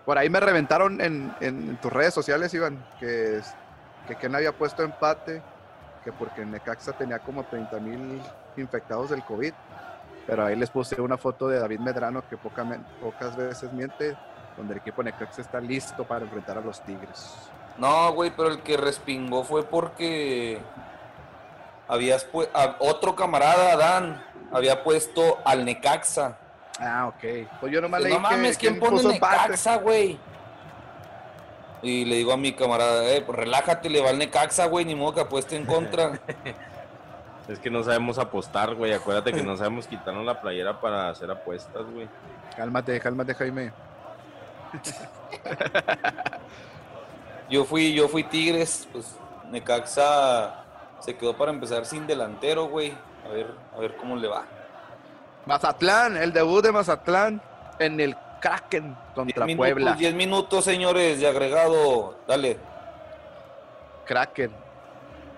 [0.06, 3.40] Por ahí me reventaron en, en tus redes sociales, Iván, que,
[4.08, 5.42] que Ken había puesto empate,
[6.04, 8.22] que porque Necaxa tenía como 30 mil
[8.58, 9.54] infectados del COVID.
[10.28, 12.66] Pero ahí les puse una foto de David Medrano que poca
[13.02, 14.16] pocas veces miente,
[14.58, 17.34] donde el equipo de Necaxa está listo para enfrentar a los Tigres.
[17.78, 20.60] No, güey, pero el que respingó fue porque
[21.88, 26.38] habías pu- a- otro camarada, Adán, había puesto al Necaxa.
[26.80, 27.48] Ah, ok.
[27.60, 29.42] Pues yo nomás leí no mames, que, ¿quién pone puso empate.
[29.44, 30.18] Necaxa, güey?
[31.82, 34.96] Y le digo a mi camarada, eh, pues relájate, le va al Necaxa, güey, ni
[34.96, 36.20] modo que apueste en contra.
[37.46, 38.94] Es que no sabemos apostar, güey.
[38.94, 42.08] Acuérdate que no sabemos quitarnos la playera para hacer apuestas, güey.
[42.56, 43.74] Cálmate, cálmate, Jaime.
[47.50, 49.16] Yo fui, yo fui Tigres, pues
[49.52, 50.63] Necaxa
[51.04, 52.94] se quedó para empezar sin delantero, güey.
[53.26, 54.44] A ver, a ver cómo le va.
[55.46, 57.42] Mazatlán, el debut de Mazatlán
[57.80, 59.76] en el Kraken contra Diez Puebla.
[59.86, 62.18] minutos, 10 minutos, señores, de agregado.
[62.28, 62.58] Dale.
[64.06, 64.52] Kraken.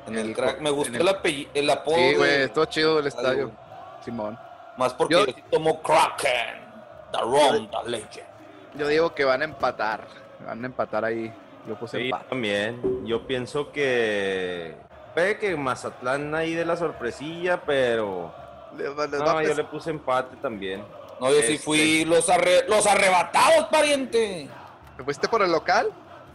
[0.08, 0.60] En el El crack.
[0.62, 1.96] Me gustó el- el, apellido, el apodo.
[1.96, 3.58] Sí, güey, de- estuvo chido el estadio, güey.
[4.04, 4.38] Simón.
[4.78, 6.64] Más porque Yo- yo sí tomo Kraken.
[7.12, 8.28] The Ron, the Legend.
[8.76, 10.02] Yo digo que van a empatar.
[10.46, 11.34] Van a empatar ahí.
[11.68, 12.26] Yo puse Sí, empate.
[12.30, 13.06] también.
[13.06, 14.76] Yo pienso que.
[15.16, 18.34] Que Mazatlán ahí de la sorpresilla, pero.
[18.74, 20.84] No, yo pes- le puse empate también.
[21.22, 21.58] No, yo sí Este.
[21.60, 24.50] fui los, arre- los arrebatados, pariente.
[24.98, 25.92] ¿Te fuiste por el local?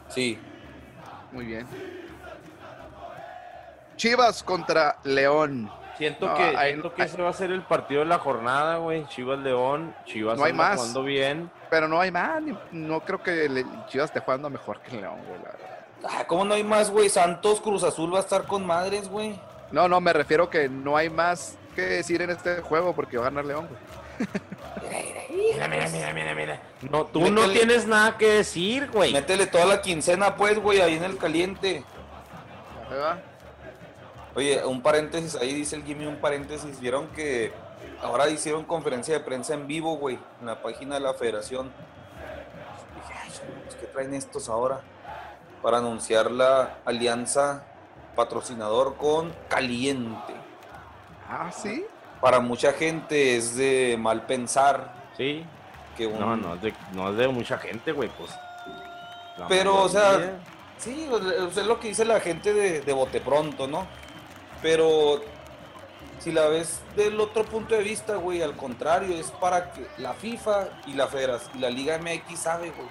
[0.08, 0.38] Sí.
[1.32, 1.66] Muy bien.
[3.96, 5.70] Chivas contra León.
[5.98, 8.18] Siento No, que, hay- siento que hay- ese va a ser el partido de la
[8.18, 9.06] jornada, güey.
[9.08, 10.76] Chivas León, Chivas No hay más.
[10.76, 11.50] jugando bien.
[11.68, 12.40] Pero no hay más.
[12.72, 13.46] No creo que
[13.88, 15.38] Chivas esté jugando mejor que León, güey.
[15.42, 15.79] la verdad.
[16.08, 17.08] Ah, ¿Cómo no hay más, güey?
[17.08, 19.38] Santos, Cruz Azul va a estar con madres, güey.
[19.70, 23.26] No, no, me refiero que no hay más que decir en este juego porque va
[23.26, 24.28] a ganar León, güey.
[25.30, 26.62] Mira, mira, mira, mira, mira.
[26.90, 29.12] No, tú no tienes nada que decir, güey.
[29.12, 31.84] Métele toda la quincena, pues, güey, ahí en el caliente.
[32.90, 33.18] Ahí va.
[34.34, 36.80] Oye, un paréntesis, ahí dice el Jimmy, un paréntesis.
[36.80, 37.52] Vieron que
[38.02, 41.70] ahora hicieron conferencia de prensa en vivo, güey, en la página de la federación.
[42.94, 43.30] Dije, ay,
[43.64, 44.80] pues, ¿qué traen estos ahora?
[45.62, 47.64] Para anunciar la alianza
[48.16, 50.34] patrocinador con Caliente.
[51.28, 51.84] Ah, sí.
[52.20, 55.44] Para mucha gente es de mal pensar Sí.
[55.96, 56.18] que un...
[56.18, 58.30] No, no es de, no es de mucha gente, güey, pues.
[59.48, 60.38] Pero, o sea.
[60.78, 63.86] Sí, o sea, es lo que dice la gente de, de bote pronto, ¿no?
[64.62, 65.20] Pero
[66.18, 70.12] si la ves del otro punto de vista, güey, al contrario, es para que la
[70.14, 72.88] FIFA y la Federación y la Liga MX sabe, güey,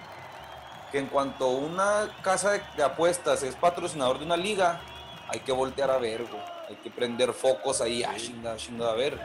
[0.91, 4.81] que en cuanto una casa de, de apuestas es patrocinador de una liga,
[5.27, 6.41] hay que voltear a ver, güey.
[6.67, 9.19] Hay que prender focos ahí, ah, chinga, chinga, a ver.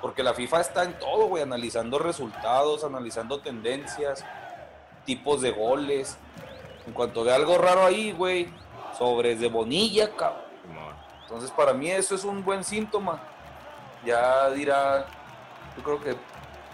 [0.00, 4.24] Porque la FIFA está en todo, güey, analizando resultados, analizando tendencias,
[5.04, 6.16] tipos de goles.
[6.86, 8.48] En cuanto ve algo raro ahí, güey,
[8.96, 10.48] sobres de Bonilla, cabrón.
[11.22, 13.20] Entonces, para mí eso es un buen síntoma.
[14.04, 15.06] Ya dirá,
[15.76, 16.16] yo creo que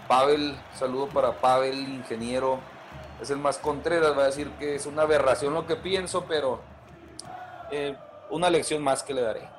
[0.07, 2.59] Pavel, saludo para Pavel, ingeniero,
[3.21, 6.59] es el más contreras, va a decir que es una aberración lo que pienso, pero
[7.71, 7.95] eh,
[8.29, 9.49] una lección más que le daré.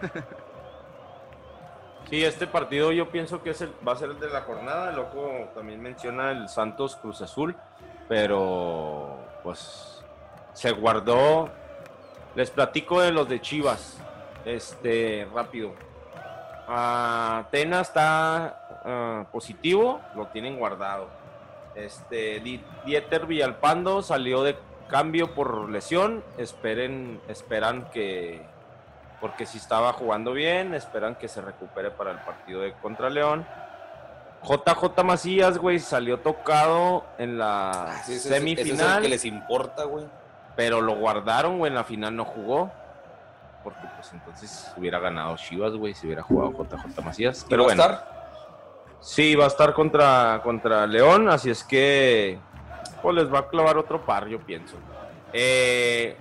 [2.10, 4.92] Sí, este partido yo pienso que es el, va a ser el de la jornada.
[4.92, 7.56] Loco también menciona el Santos Cruz Azul,
[8.08, 10.04] pero pues
[10.52, 11.48] se guardó.
[12.34, 13.96] Les platico de los de Chivas.
[14.44, 15.72] Este, rápido.
[16.68, 21.08] Ah, Tena está ah, positivo, lo tienen guardado.
[21.74, 24.56] Este, Di- Dieter Villalpando salió de
[24.88, 26.22] cambio por lesión.
[26.38, 28.42] Esperen, esperan que
[29.20, 33.46] porque si estaba jugando bien, esperan que se recupere para el partido de contra León.
[34.42, 39.02] JJ Macías, güey, salió tocado en la Ah, Sí, ese es- ese es el semifinal,
[39.02, 40.04] que les importa, güey.
[40.56, 42.70] pero lo guardaron, güey, en la final no jugó.
[43.64, 47.44] Porque pues entonces hubiera ganado Chivas, güey, si hubiera jugado JJ Macías.
[47.44, 48.13] ¿Y Pero bueno, estar?
[49.04, 52.38] Sí, va a estar contra, contra León, así es que
[53.02, 54.76] pues les va a clavar otro par, yo pienso.
[55.32, 56.16] Eh,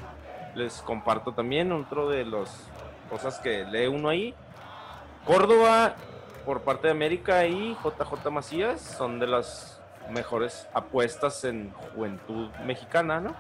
[0.54, 2.68] les comparto también otro de las
[3.10, 4.36] cosas que lee uno ahí.
[5.26, 5.96] Córdoba,
[6.46, 13.22] por parte de América y JJ Macías, son de las mejores apuestas en juventud mexicana,
[13.22, 13.34] ¿no?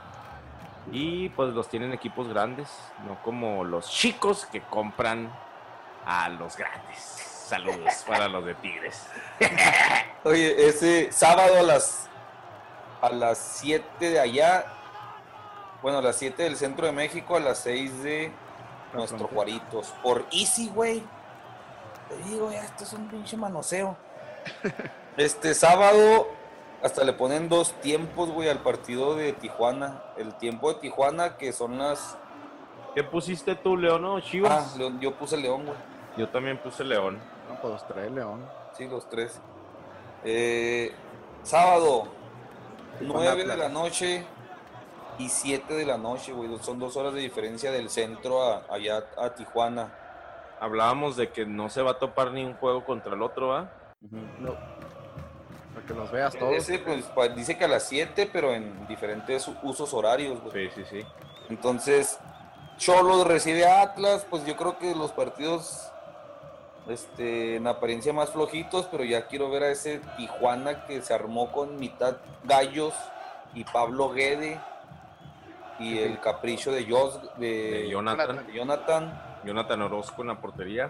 [0.91, 2.69] Y pues los tienen equipos grandes,
[3.05, 5.29] no como los chicos que compran
[6.05, 7.32] a los grandes.
[7.53, 9.05] Saludos para los de Tigres.
[10.23, 12.09] Oye, ese sábado a las
[12.99, 14.65] a las 7 de allá,
[15.83, 18.31] bueno, a las 7 del centro de México, a las 6 de
[18.93, 19.93] nuestro Juaritos.
[20.01, 21.03] Por Easy, güey.
[22.09, 23.95] Te digo, ya, esto es un pinche manoseo.
[25.17, 26.27] Este sábado,
[26.81, 30.01] hasta le ponen dos tiempos, güey, al partido de Tijuana.
[30.17, 32.17] El tiempo de Tijuana, que son las.
[32.95, 34.75] ¿Qué pusiste tú, León o Ah, Chivas?
[34.75, 35.77] León- yo puse León, güey.
[36.17, 37.21] Yo también puse León.
[37.49, 38.45] No, pues trae León.
[38.77, 39.39] Sí, los tres.
[40.23, 40.93] Eh,
[41.43, 42.07] sábado,
[42.99, 44.25] Tijuana 9 de la noche
[45.17, 46.49] y 7 de la noche, güey.
[46.61, 49.93] Son dos horas de diferencia del centro a, allá a Tijuana.
[50.59, 53.71] Hablábamos de que no se va a topar ni un juego contra el otro, ¿va?
[54.39, 54.55] No.
[55.73, 56.53] Para que los veas todos.
[56.53, 60.69] Ese, pues, dice que a las 7, pero en diferentes usos horarios, güey.
[60.69, 61.05] Sí, sí, sí.
[61.49, 62.17] Entonces,
[62.77, 65.92] Cholos recibe a Atlas, pues yo creo que los partidos
[66.87, 71.51] este, en apariencia más flojitos, pero ya quiero ver a ese Tijuana que se armó
[71.51, 72.93] con mitad Gallos
[73.53, 74.59] y Pablo Guede
[75.79, 78.45] y el capricho de, Jos, de, De Jonathan.
[78.53, 79.21] Jonathan.
[79.45, 80.89] Jonathan Orozco en la portería.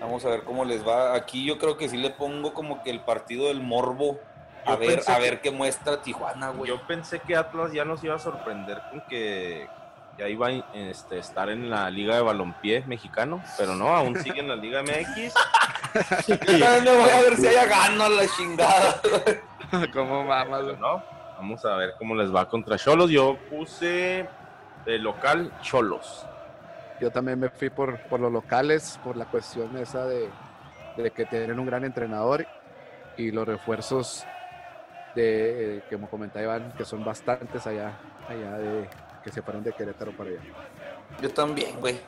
[0.00, 1.14] Vamos a ver cómo les va.
[1.14, 4.18] Aquí yo creo que sí le pongo como que el partido del morbo.
[4.64, 6.70] A Yo ver, a ver qué muestra Tijuana, güey.
[6.70, 9.68] Yo pensé que Atlas ya nos iba a sorprender con que
[10.18, 14.40] ya iba a este, estar en la Liga de Balompié mexicano, pero no, aún sigue
[14.40, 15.34] en la Liga MX.
[16.28, 19.00] Yo también me voy a ver si haya gano a la chingada.
[19.92, 21.02] ¿Cómo mamas, no,
[21.36, 23.10] vamos a ver cómo les va contra Cholos.
[23.10, 24.28] Yo puse
[24.84, 26.26] de local Cholos.
[27.00, 30.28] Yo también me fui por, por los locales, por la cuestión esa de,
[30.96, 32.46] de que tienen un gran entrenador
[33.16, 34.24] y los refuerzos
[35.14, 37.92] de, eh, como comentaba Iván, que son bastantes allá,
[38.28, 38.88] allá de
[39.22, 40.40] que se fueron de Querétaro para allá.
[41.20, 42.00] Yo también, güey.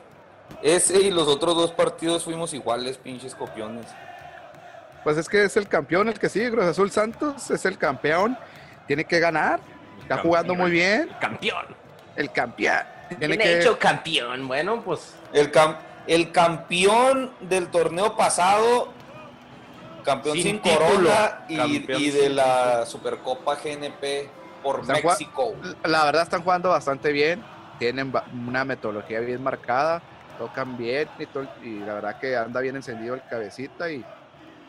[0.61, 3.85] Ese y los otros dos partidos fuimos iguales, pinches copiones.
[5.03, 8.37] Pues es que es el campeón el que sigue, Cruz Azul Santos es el campeón,
[8.87, 9.59] tiene que ganar,
[10.01, 11.09] está jugando muy bien.
[11.09, 11.65] El campeón.
[12.15, 12.83] El campeón.
[13.19, 13.59] Tiene que...
[13.59, 15.15] hecho campeón, bueno, pues.
[15.31, 15.51] El,
[16.07, 18.89] el campeón del torneo pasado,
[20.03, 24.29] campeón sin, corona y, de la Supercopa GNP
[24.65, 25.53] por México.
[25.83, 27.43] La verdad están jugando bastante bien,
[27.77, 28.11] tienen
[28.47, 30.01] una metodología bien marcada,
[30.39, 34.03] tocan bien y, y la verdad que anda bien encendido el cabecita y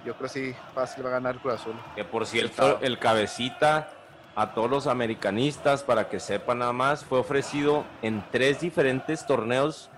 [0.04, 1.74] yo creo que sí, fácil va a ganar Cruz Azul.
[1.94, 3.88] Que por cierto, el cabecita
[4.36, 9.90] a todos los americanistas, para que sepan nada más, fue ofrecido en tres diferentes torneos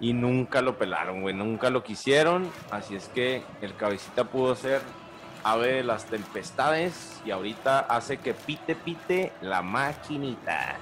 [0.00, 2.50] y nunca lo pelaron, güey, nunca lo quisieron.
[2.72, 4.82] Así es que el cabecita pudo ser
[5.44, 10.76] ave de las tempestades y ahorita hace que pite pite la maquinita.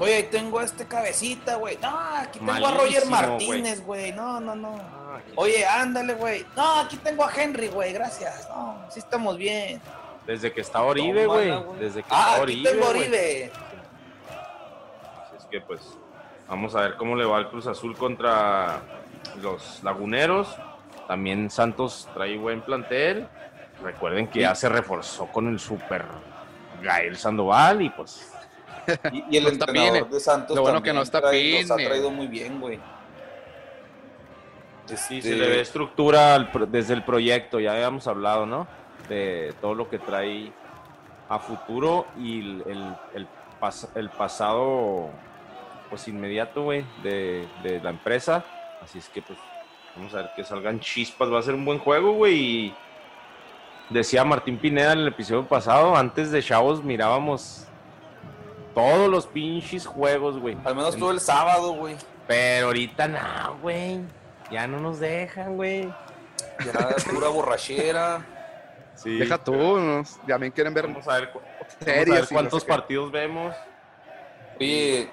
[0.00, 1.76] Oye, ahí tengo a este cabecita, güey.
[1.76, 4.12] No, aquí tengo a Roger Martínez, güey.
[4.12, 4.80] No, no, no.
[4.80, 6.46] Ah, Oye, ándale, güey.
[6.56, 7.92] No, aquí tengo a Henry, güey.
[7.92, 8.48] Gracias.
[8.48, 9.78] No, sí estamos bien.
[10.26, 11.52] Desde que está Oribe, güey.
[11.78, 12.70] Desde que ah, está Oribe.
[12.70, 13.52] Tengo Oribe.
[15.26, 15.82] Así es que, pues,
[16.48, 18.80] vamos a ver cómo le va el Cruz Azul contra
[19.42, 20.56] los Laguneros.
[21.08, 23.28] También Santos trae buen plantel.
[23.82, 26.04] Recuerden que ya se reforzó con el super
[26.82, 28.32] Gael Sandoval y pues
[29.12, 32.26] y, el entrenador de Santos Lo bueno que no está trae, nos ha traído muy
[32.26, 32.78] bien, güey.
[34.96, 38.66] Sí, se le ve estructura desde el proyecto, ya habíamos hablado, ¿no?
[39.08, 40.52] De todo lo que trae
[41.28, 42.96] a futuro y el,
[43.94, 45.10] el, pasado,
[45.88, 48.44] pues inmediato, güey, de, de, la empresa.
[48.82, 49.38] Así es que, pues,
[49.94, 51.32] vamos a ver que salgan chispas.
[51.32, 52.34] Va a ser un buen juego, güey.
[52.34, 52.74] Y
[53.90, 57.66] decía Martín Pineda en el episodio pasado, antes de Chavos mirábamos
[58.74, 60.56] todos los pinches juegos, güey.
[60.64, 61.96] Al menos todo el sábado, güey.
[62.26, 64.00] Pero ahorita no, güey.
[64.50, 65.92] Ya no nos dejan, güey.
[66.64, 66.72] Ya
[67.12, 68.24] pura borrachera.
[68.94, 69.18] Sí.
[69.18, 70.02] Deja tú, ¿no?
[70.26, 70.86] ya me quieren ver.
[70.86, 71.30] Vamos a ver,
[72.08, 73.54] vamos cuántos partidos vemos.
[74.58, 75.10] Oye.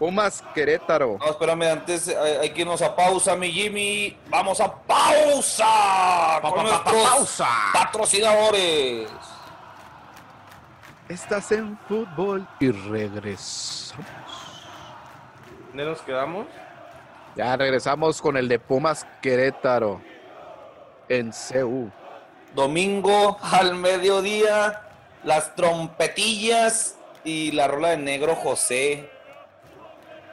[0.00, 1.18] Pumas Querétaro.
[1.20, 4.16] No, espérame, antes hay, que irnos a pausa, mi Jimmy.
[4.30, 6.40] Vamos a pausa.
[6.40, 7.46] con pausa.
[7.74, 9.10] patrocinadores.
[11.06, 14.06] Estás en fútbol y regresamos.
[15.68, 16.46] ¿Dónde nos quedamos?
[17.36, 20.00] Ya regresamos con el de Pumas Querétaro
[21.10, 21.90] en CU.
[22.54, 24.80] Domingo al mediodía,
[25.24, 29.19] las trompetillas y la rola de Negro José.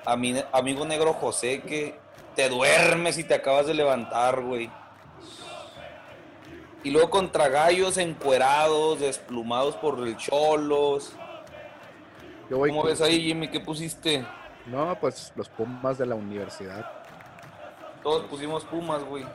[0.07, 1.99] Amigo Negro José, que
[2.35, 4.69] te duermes y te acabas de levantar, güey.
[6.83, 11.13] Y luego contra gallos encuerados, desplumados por el cholos.
[12.49, 13.49] ¿Cómo ves ahí, Jimmy?
[13.49, 14.25] ¿Qué pusiste?
[14.67, 16.89] No, pues los Pumas de la universidad.
[18.03, 19.25] Todos pusimos Pumas, güey.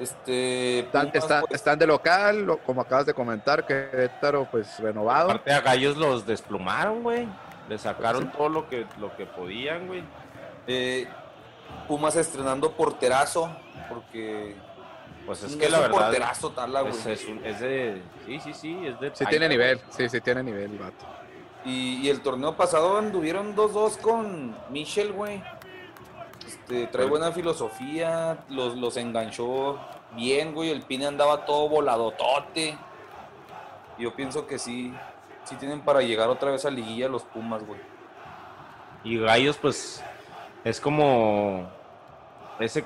[0.00, 1.12] Este, están,
[1.50, 5.30] están, de local, como acabas de comentar, Querétaro, pues renovado.
[5.30, 7.28] Aparte a Gallos los desplumaron, güey.
[7.70, 10.02] Le sacaron todo lo que, lo que podían, güey.
[10.66, 11.06] Eh,
[11.86, 13.48] Pumas estrenando porterazo,
[13.88, 14.56] porque
[15.24, 15.98] pues es que la verdad.
[15.98, 18.02] Porterazo, tala, es, es, es, de.
[18.26, 18.80] Sí, sí, sí.
[18.84, 19.80] Es de sí, tiene nivel.
[19.90, 21.06] Sí, sí, tiene nivel, vato.
[21.64, 25.40] Y, y el torneo pasado anduvieron 2-2 con Michel, güey.
[26.44, 29.78] Este, trae buena filosofía, los, los enganchó
[30.16, 30.70] bien, güey.
[30.70, 32.76] El Pine andaba todo voladotote.
[33.96, 34.92] Yo pienso que sí,
[35.44, 37.80] sí tienen para llegar otra vez a liguilla los Pumas, güey.
[39.04, 40.02] Y Gallos, pues,
[40.64, 41.68] es como
[42.58, 42.84] ese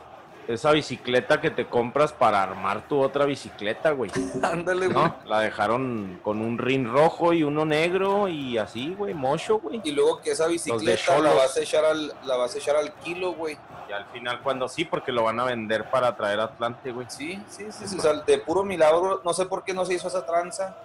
[0.49, 4.11] esa bicicleta que te compras para armar tu otra bicicleta, güey.
[4.43, 5.13] Ándale, güey.
[5.27, 9.81] La dejaron con un rin rojo y uno negro y así, güey, mocho, güey.
[9.85, 12.93] Y luego que esa bicicleta la vas a echar al, la vas a echar al
[12.95, 13.57] kilo, güey.
[13.89, 17.07] Y al final cuando sí, porque lo van a vender para traer a Atlante, güey.
[17.11, 17.99] Sí, sí, sí, sí.
[17.99, 20.77] O sea, de puro milagro, no sé por qué no se hizo esa tranza,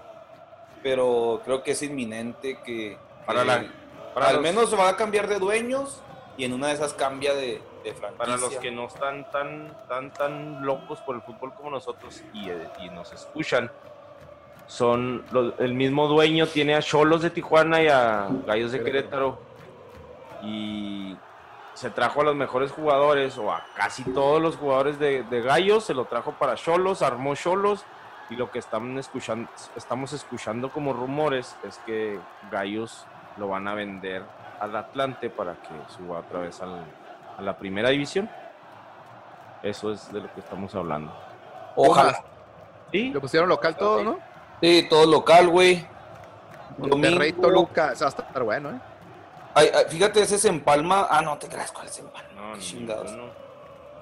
[0.82, 3.66] pero creo que es inminente que, para la,
[4.16, 6.02] al menos va a cambiar de dueños
[6.38, 7.62] y en una de esas cambia de,
[8.18, 12.50] para los que no están tan, tan, tan locos por el fútbol como nosotros y,
[12.84, 13.72] y nos escuchan,
[14.68, 15.26] son
[15.58, 19.40] el mismo dueño tiene a Cholos de Tijuana y a Gallos de Querétaro.
[20.44, 21.18] Y
[21.74, 25.86] se trajo a los mejores jugadores o a casi todos los jugadores de, de Gallos,
[25.86, 27.84] se lo trajo para Cholos, armó Cholos
[28.30, 32.20] y lo que estamos escuchando, estamos escuchando como rumores es que
[32.52, 33.06] Gallos
[33.38, 34.24] lo van a vender
[34.60, 36.84] al Atlante para que suba otra vez al,
[37.38, 38.30] a la primera división.
[39.64, 41.14] Eso es de lo que estamos hablando.
[41.76, 42.24] Ojalá.
[42.92, 43.12] ¿Y?
[43.12, 44.20] Le pusieron local todo, ¿no?
[44.62, 45.86] Sí, todo local, güey.
[46.78, 47.34] Monterrey.
[47.34, 48.80] Toluca, eso va a estar bueno, ¿eh?
[49.54, 51.08] Ay, ay, fíjate, ese es en Palma.
[51.10, 52.30] Ah, no, te creas cuál es en Palma.
[52.36, 53.12] No, Qué ni chingados.
[53.12, 53.32] ninguno.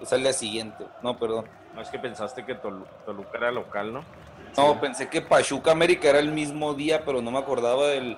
[0.01, 0.85] Esa es siguiente.
[1.01, 1.45] No, perdón.
[1.77, 4.03] No es que pensaste que Tolu- Toluca era local, ¿no?
[4.57, 8.17] No, pensé que Pachuca América era el mismo día, pero no me acordaba del.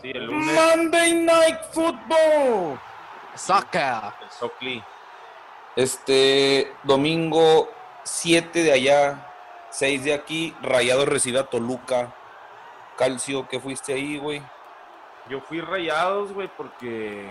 [0.00, 2.80] Sí, el lunes, Monday Night Football.
[3.34, 4.14] Soccer.
[4.22, 4.82] el Socli.
[5.76, 7.68] Este domingo
[8.04, 9.30] 7 de allá,
[9.68, 12.14] 6 de aquí, Rayado recibe a Toluca.
[12.96, 14.40] Calcio, ¿qué fuiste ahí, güey?
[15.28, 17.28] Yo fui rayados, güey, porque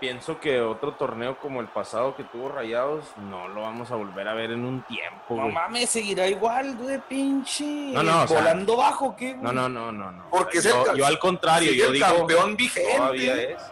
[0.00, 4.28] pienso que otro torneo como el pasado que tuvo rayados no lo vamos a volver
[4.28, 7.64] a ver en un tiempo, No mames, seguirá igual, güey, pinche.
[7.92, 9.32] No, no, o sea- Volando bajo, ¿qué?
[9.32, 9.42] güey?
[9.42, 10.30] No, no, no, no, no.
[10.30, 12.96] Porque es yo, al contrario, yo el digo, campeón vigente.
[12.96, 13.62] todavía es.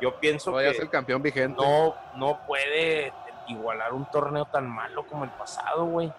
[0.00, 1.62] Yo pienso Todavía que es el campeón vigente.
[1.62, 3.12] no, no puede
[3.48, 6.12] igualar un torneo tan malo como el pasado, güey.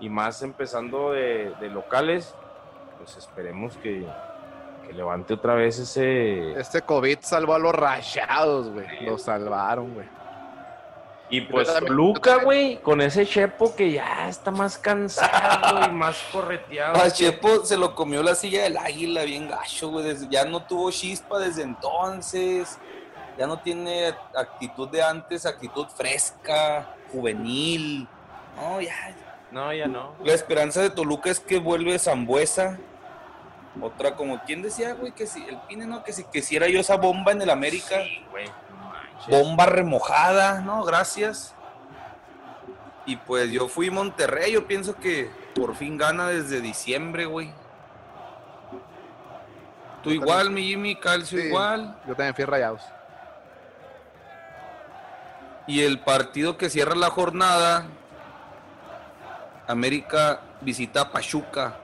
[0.00, 2.34] Y más empezando de, de locales,
[2.98, 4.06] pues esperemos que,
[4.90, 6.52] que levante otra vez ese...
[6.58, 9.04] Este COVID salvó a los rayados, güey.
[9.04, 10.08] Los salvaron, güey.
[11.32, 16.20] Y pues también- Luca, güey, con ese Chepo que ya está más cansado y más
[16.32, 17.00] correteado.
[17.00, 20.16] A Chepo se lo comió la silla del águila bien gacho, güey.
[20.28, 22.78] Ya no tuvo chispa desde entonces.
[23.38, 28.08] Ya no tiene actitud de antes, actitud fresca, juvenil.
[28.56, 29.14] No, ya.
[29.52, 30.14] No, ya no.
[30.24, 32.76] La esperanza de Toluca es que vuelve Zambuesa.
[33.80, 35.12] Otra como, ¿quién decía, güey?
[35.12, 36.02] Que si el Pine, ¿no?
[36.02, 38.02] Que si quisiera yo esa bomba en el América.
[38.02, 38.50] Sí, güey.
[39.28, 40.82] Bomba remojada, ¿no?
[40.84, 41.54] Gracias.
[43.06, 47.52] Y pues yo fui Monterrey, yo pienso que por fin gana desde diciembre, güey.
[50.02, 50.54] Tú Yo igual, también.
[50.54, 51.46] mi Jimmy, Calcio Sí.
[51.48, 51.96] igual.
[52.06, 52.82] Yo también fui rayados.
[55.66, 57.86] Y el partido que cierra la jornada,
[59.68, 61.76] América visita a Pachuca.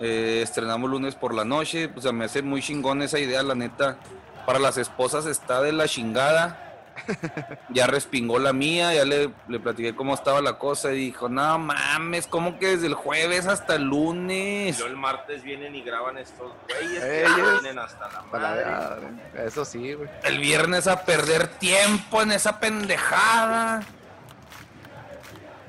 [0.00, 3.54] Eh, estrenamos lunes por la noche, pues se me hace muy chingón esa idea, la
[3.54, 3.96] neta.
[4.44, 6.62] Para las esposas está de la chingada.
[7.68, 11.58] Ya respingó la mía, ya le, le platiqué cómo estaba la cosa y dijo, no
[11.58, 14.78] mames, ¿cómo que desde el jueves hasta el Y lunes?
[14.78, 17.60] luego el martes vienen y graban estos güeyes que Ellos.
[17.62, 18.64] vienen hasta la Para madre.
[19.34, 20.08] la- Eso sí, güey.
[20.24, 23.82] El viernes a perder tiempo en esa pendejada.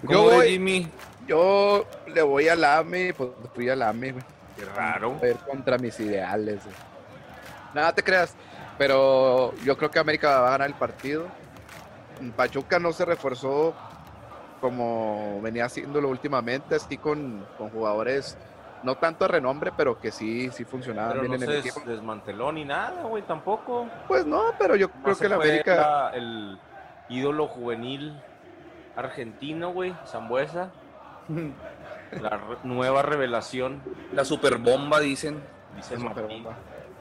[0.03, 0.88] Yo ¿Cómo ves, voy- Jimmy?
[1.28, 4.23] Yo le voy al AME, pues fui al AME, güey.
[4.55, 5.15] Qué raro.
[5.17, 6.75] A ver contra mis ideales, güey.
[7.73, 8.34] Nada te creas,
[8.78, 11.25] pero yo creo que América va a ganar el partido.
[12.36, 13.75] Pachuca no se reforzó
[14.61, 18.38] como venía haciéndolo últimamente, así con, con jugadores
[18.84, 21.63] no tanto de renombre, pero que sí, sí funcionaban Pero bien no en se el
[21.63, 21.88] des- equipo.
[21.89, 23.88] desmanteló ni nada, güey, tampoco.
[24.07, 26.59] Pues no, pero yo No creo se que la América, la- el
[27.09, 28.19] ídolo juvenil
[28.95, 30.69] argentino, güey, Zambuesa.
[32.21, 33.82] La re- nueva revelación,
[34.13, 35.41] La superbomba, dicen.
[35.75, 36.23] dice es Martín.
[36.23, 36.57] superbomba.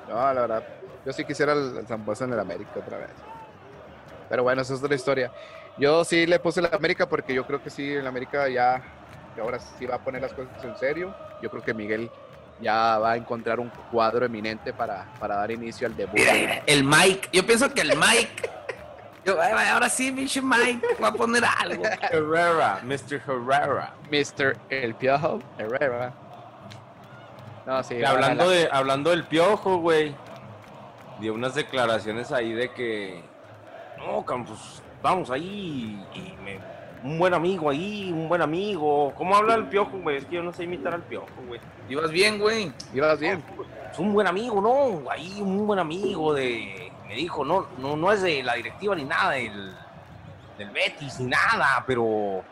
[0.09, 0.65] No, la verdad,
[1.05, 3.11] yo sí quisiera el, el Zambuesa en el América otra vez.
[4.29, 5.31] Pero bueno, esa es otra historia.
[5.79, 8.83] Yo sí le puse el América porque yo creo que sí, el América ya,
[9.35, 11.15] que ahora sí va a poner las cosas en serio.
[11.43, 12.11] Yo creo que Miguel
[12.61, 16.19] ya va a encontrar un cuadro eminente para, para dar inicio al debut.
[16.67, 17.29] El Mike.
[17.33, 18.51] Yo pienso que el Mike.
[19.27, 20.81] Yo, ahora sí, pinche Mike.
[21.03, 21.83] Va a poner algo.
[22.11, 23.21] Herrera, Mr.
[23.27, 23.95] Herrera.
[24.11, 24.57] Mr.
[24.71, 26.13] El Piojo Herrera.
[27.67, 28.03] No, sí.
[28.05, 30.15] Hablando, de, hablando del piojo, güey,
[31.21, 33.21] dio unas declaraciones ahí de que,
[33.99, 36.61] no, Campos, vamos ahí, y me-
[37.03, 39.13] un buen amigo ahí, un buen amigo.
[39.17, 40.19] ¿Cómo habla el piojo, güey?
[40.19, 41.61] Es que yo no sé imitar al piojo, güey.
[41.89, 42.73] Ibas bien, güey.
[42.95, 43.43] Ibas bien.
[43.93, 45.11] Es un buen amigo, ¿no?
[45.11, 46.86] Ahí un buen amigo de...
[47.07, 49.77] Me dijo, no, no, no es de la directiva ni nada, del,
[50.59, 52.43] del Betis ni nada, pero...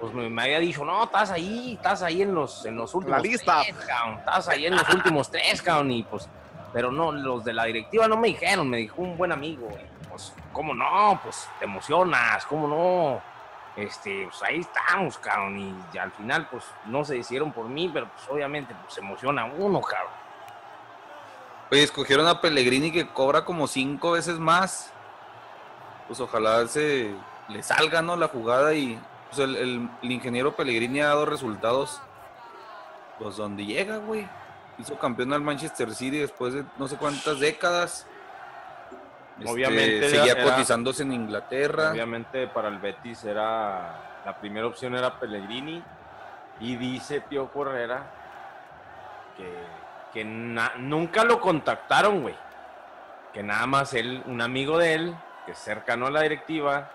[0.00, 3.22] Pues me, me había dicho, no, estás ahí, estás ahí en los, en los últimos
[3.22, 3.60] lista.
[3.62, 6.28] tres, cabrón, estás ahí en los últimos tres, cabrón, y pues...
[6.72, 9.68] Pero no, los de la directiva no me dijeron, me dijo un buen amigo.
[9.70, 11.20] y pues, ¿cómo no?
[11.22, 13.20] Pues te emocionas, ¿cómo no?
[13.76, 17.90] Este, pues ahí estamos, cabrón, y, y al final, pues no se decidieron por mí,
[17.92, 20.12] pero pues obviamente, pues se emociona uno, cabrón.
[21.72, 24.92] Oye, escogieron a Pellegrini que cobra como cinco veces más.
[26.06, 27.14] Pues ojalá se
[27.48, 28.14] le salga, ¿no?
[28.16, 29.00] La jugada y
[29.30, 32.00] pues el, el- el ingeniero Pellegrini ha dado resultados.
[33.18, 34.28] Pues donde llega, güey.
[34.78, 38.06] Hizo campeón al Manchester City después de no sé cuántas décadas.
[39.38, 41.90] Este, Obviamente seguía era- cotizándose en Inglaterra.
[41.92, 45.82] Obviamente para el Betis era la primera opción era Pellegrini
[46.60, 48.10] y dice Pío Correra
[49.38, 49.50] que,
[50.12, 52.34] que na- nunca lo contactaron, güey.
[53.32, 55.14] Que nada más él, un amigo de él,
[55.46, 56.90] que es cercano a la directiva,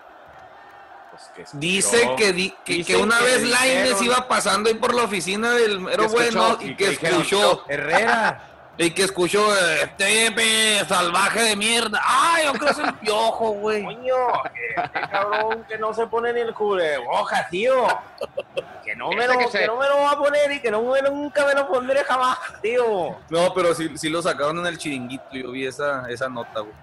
[1.10, 5.02] pues, que Dice que, di- que, una que vez Lainez iba pasando ahí por la
[5.04, 8.40] oficina del mero escuchó, bueno y y que escuchó, Herrera.
[8.78, 9.44] y que escuchó,
[9.82, 12.00] este salvaje de mierda.
[12.06, 13.82] Ay, yo creo que es el piojo, güey.
[13.82, 14.14] Coño,
[14.54, 17.88] que, cabrón que no se pone ni el cubrebocas, tío.
[18.98, 21.00] Que no, me lo, que no me lo va a poner y que no me,
[21.02, 23.16] nunca me lo pondré jamás, tío.
[23.30, 26.74] No, pero sí, sí lo sacaron en el chiringuito, yo vi esa, esa nota, güey.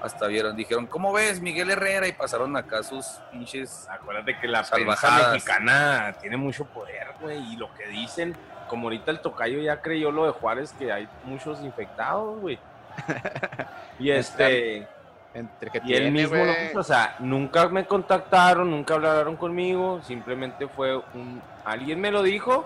[0.00, 2.06] Hasta vieron, dijeron, ¿cómo ves, Miguel Herrera?
[2.06, 3.88] Y pasaron acá sus pinches...
[3.88, 5.32] Acuérdate que la prensa Salvajadas.
[5.32, 8.36] mexicana tiene mucho poder, güey, y lo que dicen,
[8.68, 12.58] como ahorita el tocayo ya creyó lo de Juárez, que hay muchos infectados, güey.
[13.98, 14.86] Y este,
[15.34, 19.36] Entre que y él tiene, mismo lo puso, o sea, nunca me contactaron, nunca hablaron
[19.36, 22.64] conmigo, simplemente fue un, alguien me lo dijo,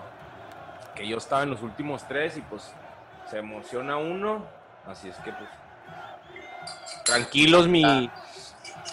[0.95, 2.71] que yo estaba en los últimos tres y pues
[3.29, 4.45] se emociona uno,
[4.85, 5.49] así es que pues,
[7.05, 8.09] tranquilos mi,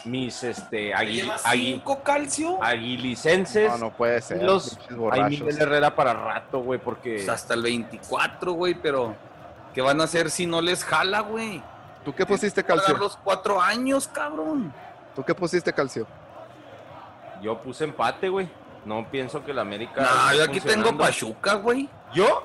[0.05, 2.63] mis, este, agui, ¿Lleva agui- cinco calcio?
[2.63, 4.43] aguilicenses, No, no puede ser.
[4.43, 4.79] los-
[5.13, 5.39] hay.
[5.39, 9.15] Miguel Herrera para rato, güey, porque Pues hasta el 24, güey, pero...
[9.75, 11.63] ¿Qué van a hacer si no les jala, güey?
[12.07, 12.97] ¿Tú qué pusiste, Calcio?
[12.97, 14.73] los cuatro años, cabrón.
[15.17, 16.07] ¿Tú qué pusiste, Calcio?
[17.43, 18.49] yo puse empate, güey,
[18.85, 20.01] no pienso que la América...
[20.03, 20.97] No, yo aquí tengo.
[20.97, 21.89] Pachuca, güey.
[22.15, 22.45] ¿Yo?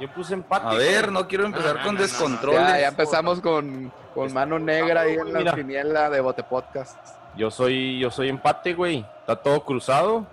[0.00, 0.66] Yo puse empate.
[0.66, 2.02] A ver, no quiero empezar No, con no, no, no.
[2.02, 2.60] descontroles.
[2.60, 5.54] Ya, ya empezamos con, con mano negra ahí en la Mira.
[5.54, 6.96] quiniela de Bote Podcast.
[7.36, 9.06] Yo soy, yo soy empate, güey.
[9.20, 10.26] Está todo cruzado.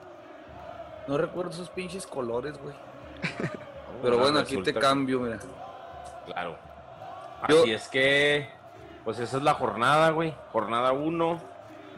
[1.05, 2.75] No recuerdo esos pinches colores, güey.
[4.01, 5.37] Pero bueno, aquí te cambio, mira.
[6.27, 6.57] Claro.
[7.49, 8.49] Yo- Así es que,
[9.03, 10.33] pues esa es la jornada, güey.
[10.51, 11.41] Jornada 1.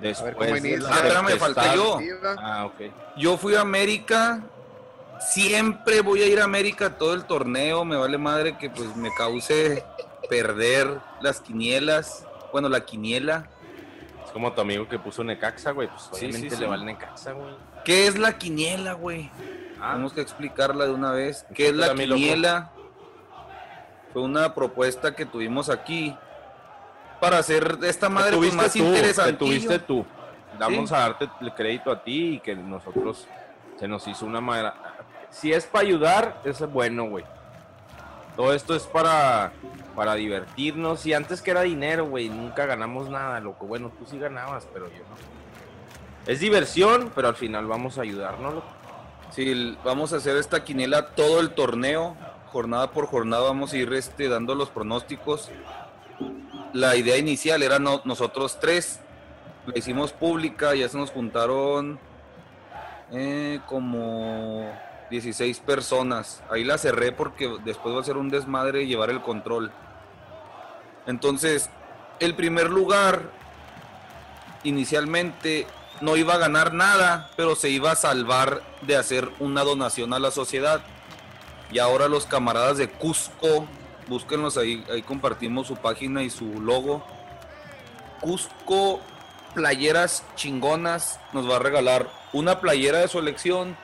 [0.01, 1.75] Después de la Ah, espérame, falta tempestad.
[1.75, 1.99] yo.
[2.39, 2.91] Ah, ok.
[3.17, 4.41] Yo fui a América.
[5.19, 7.83] Siempre voy a ir a América todo el torneo.
[7.83, 9.83] Me vale madre que pues me cause
[10.29, 12.25] perder las quinielas.
[12.53, 13.47] Bueno, la quiniela.
[14.23, 15.89] Es como tu amigo que puso Necaxa, güey.
[15.89, 16.61] Pues obviamente sí, sí.
[16.61, 17.53] le va el Necaxa, güey.
[17.83, 19.29] ¿Qué es la quiniela, güey?
[19.81, 21.45] Ah, Tenemos que explicarla de una vez.
[21.53, 22.71] ¿Qué es la quiniela?
[24.13, 26.15] Fue una propuesta que tuvimos aquí
[27.19, 29.33] para hacer esta madre pues, más interesante.
[29.33, 30.05] tuviste tú.
[30.57, 33.27] Vamos a darte el crédito a ti y que nosotros
[33.79, 34.73] se nos hizo una manera.
[35.29, 37.23] Si es para ayudar, es bueno, güey.
[38.35, 39.51] Todo esto es para,
[39.95, 41.05] para divertirnos.
[41.05, 43.65] Y antes que era dinero, güey, nunca ganamos nada, loco.
[43.67, 45.29] Bueno, tú sí ganabas, pero yo no.
[46.31, 48.67] Es diversión, pero al final vamos a ayudarnos, loco.
[49.31, 52.17] Sí, vamos a hacer esta quiniela todo el torneo,
[52.51, 55.49] jornada por jornada vamos a ir este, dando los pronósticos.
[56.73, 58.99] La idea inicial era no- nosotros tres,
[59.65, 61.99] la hicimos pública, ya se nos juntaron
[63.11, 64.71] eh, como
[65.09, 66.43] 16 personas.
[66.49, 69.71] Ahí la cerré porque después va a ser un desmadre llevar el control.
[71.07, 71.69] Entonces,
[72.19, 73.21] el primer lugar
[74.63, 75.65] inicialmente
[76.01, 80.19] no iba a ganar nada, pero se iba a salvar de hacer una donación a
[80.19, 80.81] la sociedad.
[81.71, 83.67] Y ahora los camaradas de Cusco,
[84.07, 87.03] búsquenlos ahí, ahí compartimos su página y su logo.
[88.21, 88.99] Cusco
[89.53, 93.75] Playeras Chingonas nos va a regalar una playera de su elección,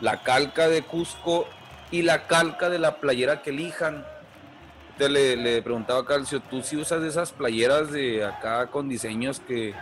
[0.00, 1.46] la calca de Cusco
[1.90, 4.06] y la calca de la playera que elijan.
[4.98, 9.40] Te le, le preguntaba a Calcio, ¿tú si usas esas playeras de acá con diseños
[9.40, 9.74] que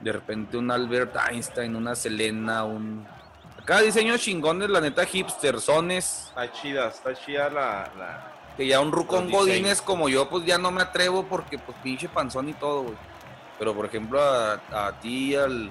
[0.00, 3.06] de repente un Albert Einstein, una Selena, un...
[3.64, 7.90] Acá diseños chingones, la neta, hipstersones, Está chida, está chida la.
[7.98, 8.32] la...
[8.56, 12.08] que ya un rucón godines como yo, pues ya no me atrevo porque pues pinche
[12.08, 12.94] panzón y todo, güey.
[13.58, 15.70] Pero por ejemplo a, a ti, al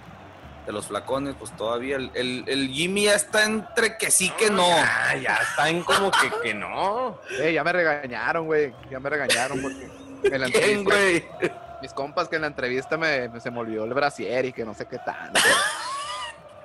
[0.66, 4.50] de los flacones, pues todavía el, el, el Jimmy ya está entre que sí que
[4.50, 4.68] no.
[4.68, 7.20] Ya, ya está en como que, que no.
[7.40, 8.74] Eh, ya me regañaron, güey.
[8.90, 9.90] Ya me regañaron porque
[10.36, 11.52] en la ¿Quién, entrevista, güey?
[11.82, 14.64] mis compas que en la entrevista me, me- se me olvidó el brasier y que
[14.64, 15.40] no sé qué tanto.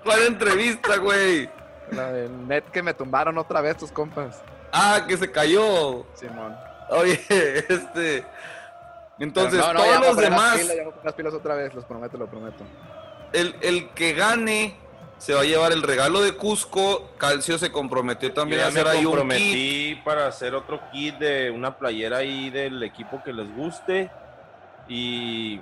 [0.09, 1.50] ¿Cuál entrevista, güey?
[1.90, 4.40] La del net que me tumbaron otra vez tus compas.
[4.72, 6.06] Ah, que se cayó.
[6.14, 6.56] Simón.
[6.88, 7.20] Oye,
[7.68, 8.24] este.
[9.18, 12.26] Entonces, no, no, todos los las demás, pilas, las pilas otra vez, los prometo, lo
[12.26, 12.64] prometo.
[13.34, 14.76] el, el que gane
[15.18, 17.11] se va a llevar el regalo de Cusco.
[17.18, 19.18] Calcio se comprometió también Yo a me hacer ahí un kit.
[19.18, 24.11] comprometí para hacer otro kit de una playera ahí del equipo que les guste.
[24.88, 25.61] Y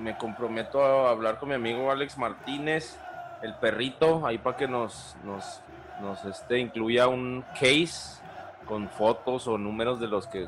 [0.00, 2.96] me comprometo a hablar con mi amigo Alex Martínez,
[3.42, 5.60] el perrito, ahí para que nos, nos,
[6.00, 8.20] nos este, incluya un case
[8.66, 10.46] con fotos o números de los que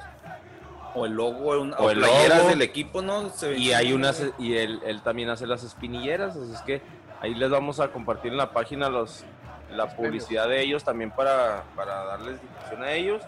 [0.94, 2.48] O el logo, o, una- O o el logo.
[2.48, 3.30] del equipo, ¿no?
[3.30, 6.82] Se Y hay unas, y él, él también hace las espinilleras, así es que
[7.20, 9.24] ahí les vamos a compartir en la página los,
[9.70, 13.22] la Los publicidad de ellos también para, para darles difusión a ellos,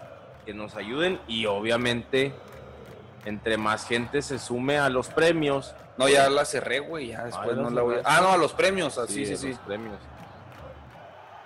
[0.45, 2.33] que nos ayuden y obviamente
[3.25, 5.73] entre más gente se sume a los premios.
[5.97, 7.07] No, ya la cerré, güey.
[7.09, 8.01] Ya después no la voy a...
[8.03, 8.99] Ah, no, a los premios.
[9.07, 9.57] Sí, sí, sí.
[9.65, 9.97] premios.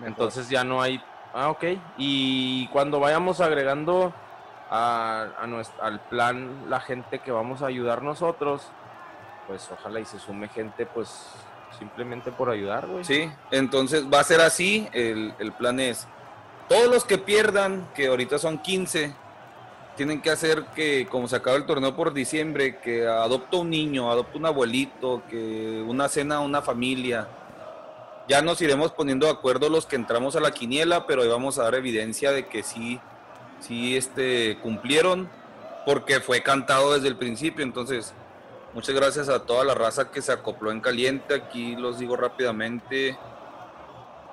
[0.06, 1.02] Entonces ya no hay.
[1.34, 1.64] Ah, ok.
[1.98, 4.14] Y cuando vayamos agregando
[4.70, 8.64] a, a nues- al plan la gente que vamos a ayudar nosotros,
[9.48, 11.30] pues ojalá y se sume gente, pues
[11.78, 13.04] simplemente por ayudar, güey.
[13.04, 14.88] Sí, entonces va a ser así.
[14.94, 16.08] El, el plan es,
[16.70, 19.14] todos los que pierdan, que ahorita son 15,
[19.98, 24.10] tienen que hacer que, como se acaba el torneo por diciembre, que adopta un niño,
[24.10, 27.28] adopta un abuelito, que una cena una familia.
[28.30, 31.60] Ya nos iremos poniendo de acuerdo los que entramos a la quiniela, pero ahí vamos
[31.60, 33.00] a dar evidencia de que sí,
[33.60, 35.30] sí este, cumplieron,
[35.86, 37.66] porque fue cantado desde el principio.
[37.66, 38.14] Entonces,
[38.78, 41.34] Muchas gracias a toda la raza que se acopló en caliente.
[41.34, 43.18] Aquí los digo rápidamente.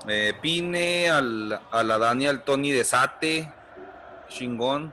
[0.06, 3.50] Eh, Pine, al, a la Dani, al Tony de Sate,
[4.28, 4.92] chingón.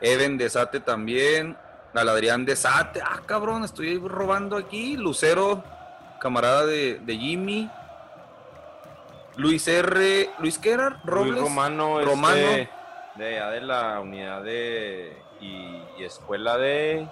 [0.00, 1.56] Even de Sate también.
[1.94, 3.00] Al Adrián de Sate.
[3.02, 4.96] Ah, cabrón, estoy robando aquí.
[4.96, 5.64] Lucero,
[6.20, 7.70] camarada de, de Jimmy.
[9.36, 10.30] Luis R.
[10.38, 10.60] ¿Luis?
[10.62, 11.40] Luis Robles.
[11.40, 12.36] Romano, Romano.
[12.36, 12.70] este,
[13.16, 17.08] de allá de la unidad de y, y escuela de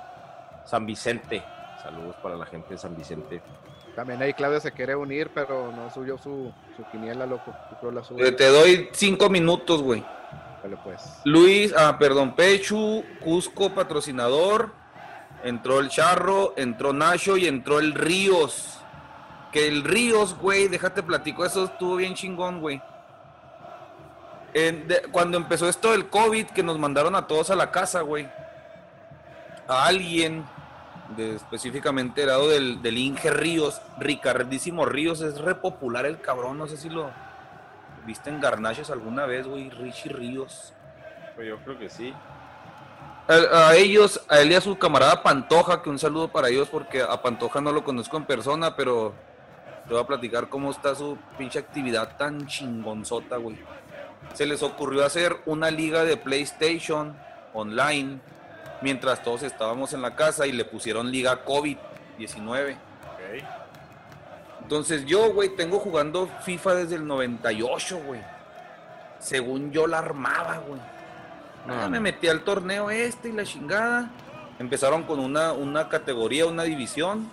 [0.65, 1.43] San Vicente.
[1.83, 3.41] Saludos para la gente de San Vicente.
[3.95, 7.55] También ahí Claudia se quiere unir, pero no subió su, su quiniela, loco.
[7.71, 8.29] Yo creo la sube.
[8.29, 10.05] Eh, Te doy cinco minutos, güey.
[10.83, 11.03] Pues.
[11.25, 14.73] Luis, ah, perdón, Pechu, Cusco, patrocinador.
[15.45, 18.79] Entró el Charro, entró Nacho y entró el Ríos.
[19.53, 22.83] Que el Ríos, güey, déjate platico, eso estuvo bien chingón, güey.
[25.13, 28.29] Cuando empezó esto del COVID, que nos mandaron a todos a la casa, güey.
[29.69, 30.45] A alguien,
[31.17, 36.59] de, específicamente el lado del, del Inge Ríos, Ricardísimo Ríos, es re popular el cabrón,
[36.59, 37.11] no sé si lo
[38.07, 40.73] viste en Garnaches alguna vez, güey, Richie Ríos.
[41.35, 42.15] Pues yo creo que sí.
[43.29, 46.69] A, a ellos, a él y a su camarada Pantoja, que un saludo para ellos
[46.69, 49.13] porque a Pantoja no lo conozco en persona, pero
[49.87, 53.57] te voy a platicar cómo está su pinche actividad tan chingonzota, güey.
[54.35, 57.17] Se les ocurrió hacer una liga de PlayStation
[57.53, 58.21] online
[58.83, 62.77] mientras todos estábamos en la casa y le pusieron liga COVID-19.
[64.67, 68.21] Entonces yo, güey, tengo jugando FIFA desde el 98, güey.
[69.21, 70.81] Según yo la armaba, güey.
[71.69, 74.11] Ah, No, me metí al torneo este y la chingada.
[74.59, 77.31] Empezaron con una, una categoría, una división.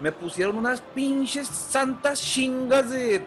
[0.00, 3.26] Me pusieron unas pinches santas chingas de.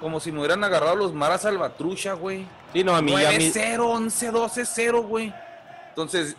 [0.00, 2.48] Como si me hubieran agarrado los maras salvatrucha, güey.
[2.72, 5.32] Sí, no, a mí ya mi- 9-0, 11-12-0, güey.
[5.90, 6.34] Entonces,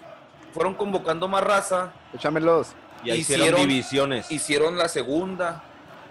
[0.53, 1.93] fueron convocando más raza.
[2.13, 2.73] Échamelos.
[3.03, 4.31] Ya hicieron, hicieron- divisiones.
[4.31, 5.63] Hicieron la segunda.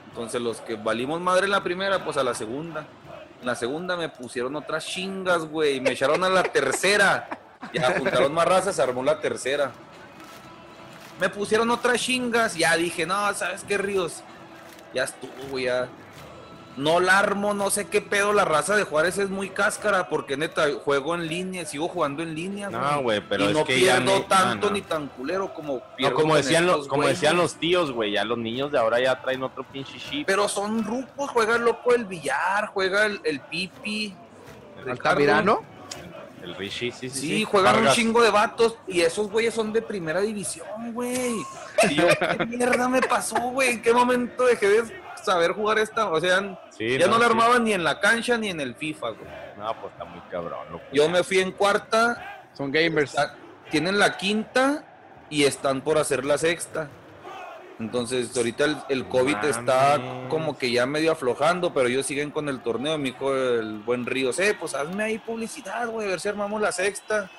[0.09, 2.87] Entonces, los que valimos madre en la primera, pues a la segunda.
[3.41, 5.76] En la segunda me pusieron otras chingas, güey.
[5.76, 7.28] y Me echaron a la tercera.
[7.72, 9.72] Ya juntaron más razas, se armó la tercera.
[11.20, 12.55] Me pusieron otras chingas.
[12.57, 14.22] Ya dije, no, ¿sabes qué, Ríos?
[14.95, 15.89] Ya estuvo, ya.
[16.77, 18.33] No la armo, no sé qué pedo.
[18.33, 20.09] La raza de Juárez es muy cáscara.
[20.09, 23.64] Porque neta, juego en línea, sigo jugando en línea, No, güey, pero y es no
[23.64, 24.77] que ya pierdo tanto no, no.
[24.77, 28.24] ni tan culero como No, pierdo como decían, los, como decían los tíos, güey, ya
[28.24, 30.27] los niños de ahora ya traen otro pinche chip.
[30.27, 34.14] Pero son rucos, juega el loco el billar, juega el, el pipi.
[34.79, 34.91] Ricardo.
[34.91, 35.77] Altamirano.
[36.43, 37.20] El Richie, sí, sí.
[37.20, 37.91] Sí, juegan Vargas.
[37.91, 41.35] un chingo de vatos y esos güeyes son de primera división, güey.
[41.91, 42.07] Y yo,
[42.39, 43.70] ¿qué mierda me pasó, güey?
[43.70, 46.09] ¿En qué momento dejé de saber jugar esta?
[46.11, 47.31] O sea, Sí, ya no, la sí.
[47.31, 49.29] armaban ni en la cancha ni en el FIFA, güey.
[49.59, 50.61] No, pues está muy cabrón.
[50.72, 50.85] loco.
[50.93, 53.11] Yo me fui en cuarta, Son gamers.
[53.11, 53.35] está-
[53.70, 54.85] tienen la quinta
[55.29, 56.89] y están por hacer la sexta.
[57.79, 60.01] Entonces, ahorita el, el COVID está
[60.31, 62.97] como que ya medio aflojando, pero ellos siguen con el torneo.
[62.97, 66.61] Mi hijo, el buen Ríos, eh, pues hazme ahí publicidad, güey, a ver si armamos
[66.62, 67.31] la sexta.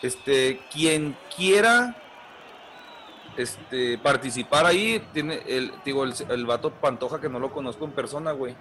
[0.00, 1.94] Este, quien quiera
[3.36, 7.92] este, participar ahí, tiene el, digo, el, el vato Pantoja que no lo conozco en
[7.92, 8.54] persona, güey.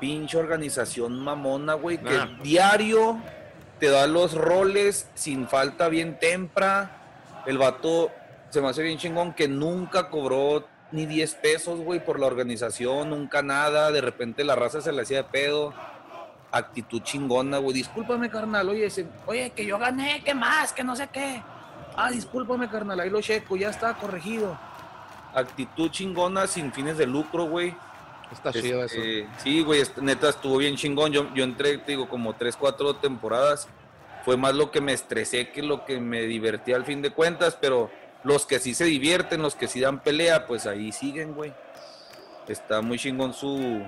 [0.00, 2.26] Pinche organización mamona, güey, que Nah.
[2.42, 3.18] diario
[3.78, 7.42] te da los roles sin falta bien tempra.
[7.46, 8.10] El vato
[8.50, 13.10] se me hace bien chingón que nunca cobró ni 10 pesos, güey, por la organización,
[13.10, 13.90] nunca nada.
[13.90, 15.74] De repente la raza se le hacía de pedo.
[16.52, 17.74] Actitud chingona, güey.
[17.74, 18.68] Discúlpame, carnal.
[18.68, 18.88] Oye,
[19.26, 20.72] oye, que yo gané, ¿qué más?
[20.72, 21.42] Que no sé qué.
[21.96, 22.98] Ah, discúlpame, carnal.
[23.00, 24.58] Ahí lo checo, ya está corregido.
[25.34, 27.74] Actitud chingona, sin fines de lucro, güey.
[28.32, 28.96] Está chido eso.
[28.96, 31.12] Este, Sí, güey, neta estuvo bien chingón.
[31.12, 33.68] Yo, yo entré, te digo, como tres, cuatro temporadas.
[34.24, 37.58] Fue más lo que me estresé que lo que me divertí al fin de cuentas,
[37.60, 37.90] pero
[38.22, 41.52] los que sí se divierten, los que sí dan pelea, pues ahí siguen, güey.
[42.48, 43.82] Está muy chingón su,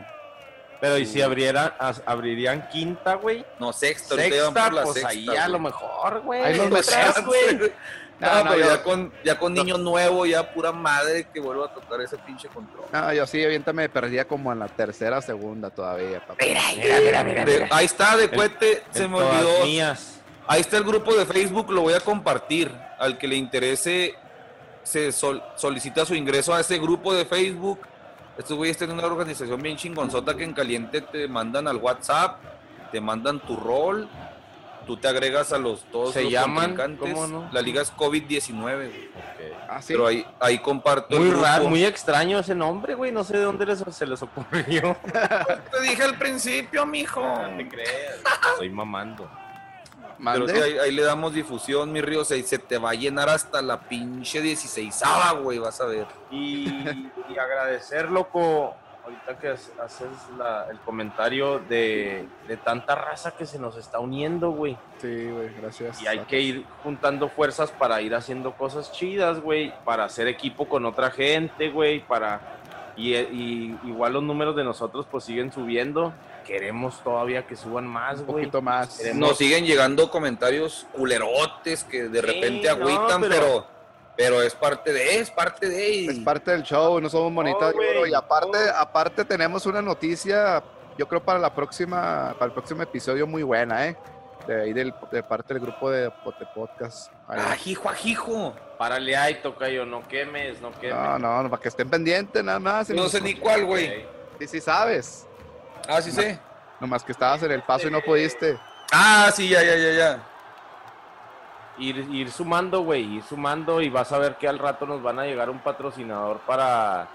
[0.81, 3.45] Pero ¿y si abriera, as- abrirían quinta, güey?
[3.59, 6.43] No, ahorita van Sexta, por la pues sexta, ahí a lo mejor, güey.
[6.43, 7.57] Ahí los metemos, güey.
[7.57, 7.67] No,
[8.19, 11.67] No, no, pero yo- ya con, ya con niño nuevo, ya pura madre que vuelva
[11.67, 12.87] a tocar ese pinche control.
[12.91, 16.37] No, yo sí, avienta me perdía como en la tercera segunda todavía, papá.
[16.41, 17.69] Mira, mira, mira, De- mira.
[17.71, 19.65] ahí está, de cohete, se En me todas olvidó.
[19.67, 20.21] mías.
[20.47, 22.71] Ahí está el grupo de Facebook, lo voy a compartir.
[22.99, 24.15] Al que le interese,
[24.83, 27.81] se sol- solicita su ingreso a ese grupo de Facebook.
[28.39, 32.41] Estos güeyes tienen una organización bien chingonzota que en caliente te mandan al WhatsApp,
[32.93, 34.09] te mandan tu rol,
[34.87, 36.77] tú te agregas a los todos ¿Se los llaman?
[36.99, 37.49] ¿Cómo no?
[37.53, 39.11] La liga es COVID-19, güey.
[39.69, 39.95] Ah, sí.
[39.95, 41.17] pero ahí, ahí comparto.
[41.17, 43.11] el Muy raro, muy extraño ese nombre, güey.
[43.11, 44.97] No sé de dónde les- se les ocurrió.
[45.73, 47.21] Te dije al principio, mijo.
[47.21, 48.17] No te creas.
[48.53, 49.29] Estoy mamando.
[50.25, 52.25] Pero sí, ahí, ahí le damos difusión, mi río.
[52.25, 55.03] Se, se te va a llenar hasta la pinche 16
[55.43, 56.07] güey, vas a ver.
[56.31, 56.69] Y,
[57.29, 60.09] y agradecer, loco, ahorita que haces
[60.39, 64.77] la- el comentario de, de tanta raza que se nos está uniendo, güey.
[65.01, 66.01] Sí, güey, gracias.
[66.03, 69.73] Y hay que ir juntando fuerzas para ir haciendo cosas chidas, güey.
[69.85, 72.01] Para hacer equipo con otra gente, güey.
[72.07, 72.41] Para.
[72.97, 76.13] Y, y igual los números de nosotros pues siguen subiendo.
[76.47, 78.45] Queremos todavía que suban más, un güey.
[78.45, 78.99] poquito más.
[78.99, 83.67] Queremos- Nos siguen llegando comentarios culerotes que de Sí, repente no, agüitan, pero- pero,
[84.17, 85.91] pero es parte de, es parte de.
[85.91, 87.75] y- Es parte del show, no somos bonitas
[88.09, 90.63] y aparte, aparte tenemos una noticia,
[90.97, 93.97] yo creo para la próxima, para el próximo episodio muy buena, ¿eh?
[94.47, 96.13] De ahí del, de parte del grupo de, de
[96.55, 97.13] podcast.
[97.27, 97.41] Ahí.
[97.51, 98.55] Ajijo, ajijo.
[98.79, 100.95] Párale ahí, tocayo, no quemes, no quemes.
[100.97, 102.89] No, no, no, para que estén pendientes nada más.
[102.91, 104.05] No sé ni cuál, güey.
[104.39, 105.27] Sí, sí sabes.
[105.89, 106.39] Ah, sí sé.
[106.81, 108.59] Nomás que estabas en el paso y no pudiste.
[108.93, 110.19] Ah, sí, ya, ya, ya, ya.
[111.79, 115.19] Ir, ir sumando, güey, ir sumando y vas a ver que al rato nos van
[115.19, 117.07] a llegar un patrocinador para,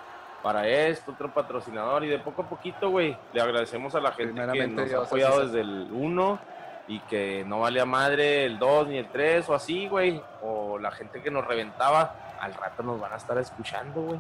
[0.43, 4.39] para esto, otro patrocinador y de poco a poquito, güey, le agradecemos a la gente
[4.51, 6.39] que nos ha apoyado desde el 1
[6.87, 10.77] y que no vale a madre el 2 ni el 3 o así, güey, o
[10.77, 14.19] la gente que nos reventaba, al rato nos van a estar escuchando, güey.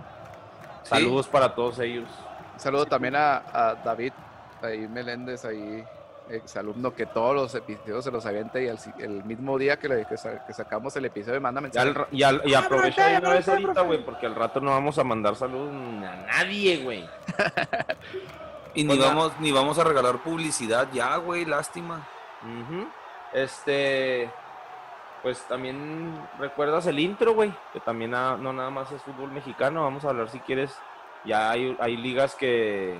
[0.83, 0.89] Sí.
[0.89, 2.07] Saludos para todos ellos.
[2.53, 4.13] Un saludo también a, a David,
[4.63, 5.83] ahí Meléndez, ahí
[6.29, 8.67] exalumno que todos los episodios se los avienta y
[8.99, 11.89] el, mismo día que, le- que sa- que sacamos el episodio manda Y, mensaje.
[11.89, 14.97] al y, al- y aprovecha de una vez ahorita, güey, porque al rato no vamos
[14.97, 17.09] a mandar saludos a nadie, güey.
[18.73, 22.07] Y ni Pues, vamos, ni vamos a regalar publicidad ya, güey, lástima.
[23.33, 24.29] Este,
[25.21, 29.83] pues también recuerdas el intro, güey, que también ah, no nada más es fútbol mexicano,
[29.83, 30.73] vamos a hablar si quieres,
[31.25, 32.97] ya hay, hay ligas que,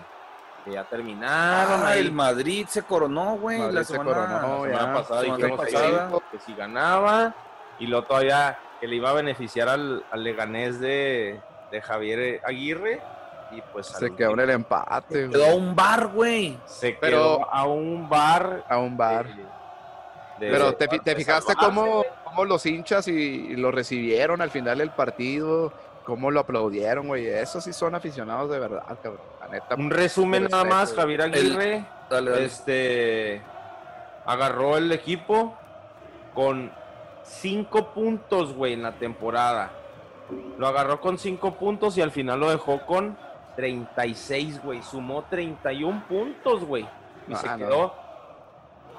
[0.64, 4.72] que ya terminaron, Ah, el Madrid se coronó, güey, Madrid la se semana, coronó, la
[4.72, 6.12] ya, semana pasada semana dijimos que, pasada.
[6.32, 7.34] que si ganaba,
[7.80, 11.40] y luego todavía que le iba a beneficiar al, al Leganés de,
[11.72, 13.02] de Javier Aguirre,
[13.52, 16.58] y pues Se quedó en el empate, Quedó a un bar, güey.
[16.66, 19.28] se Pero- quedó a un bar a un bar.
[20.40, 24.78] de- Pero te, te fijaste cómo, cómo los hinchas y, y lo recibieron al final
[24.80, 25.74] del partido,
[26.06, 27.28] cómo lo aplaudieron, güey.
[27.28, 29.22] Esos sí son aficionados de verdad, cabrón.
[29.40, 29.76] La neta.
[29.76, 31.02] Un resumen nada respeto, más, güey.
[31.02, 32.46] Javier Aguirre Dale, dale.
[32.46, 33.42] este
[34.26, 35.58] agarró el equipo
[36.34, 36.72] con
[37.24, 39.72] cinco puntos, güey, en la temporada.
[40.58, 43.18] Lo agarró con cinco puntos y al final lo dejó con
[43.58, 44.82] 36, güey.
[44.82, 46.88] Sumó 31 puntos, güey.
[47.28, 47.58] Y Ah, se no.
[47.58, 47.94] quedó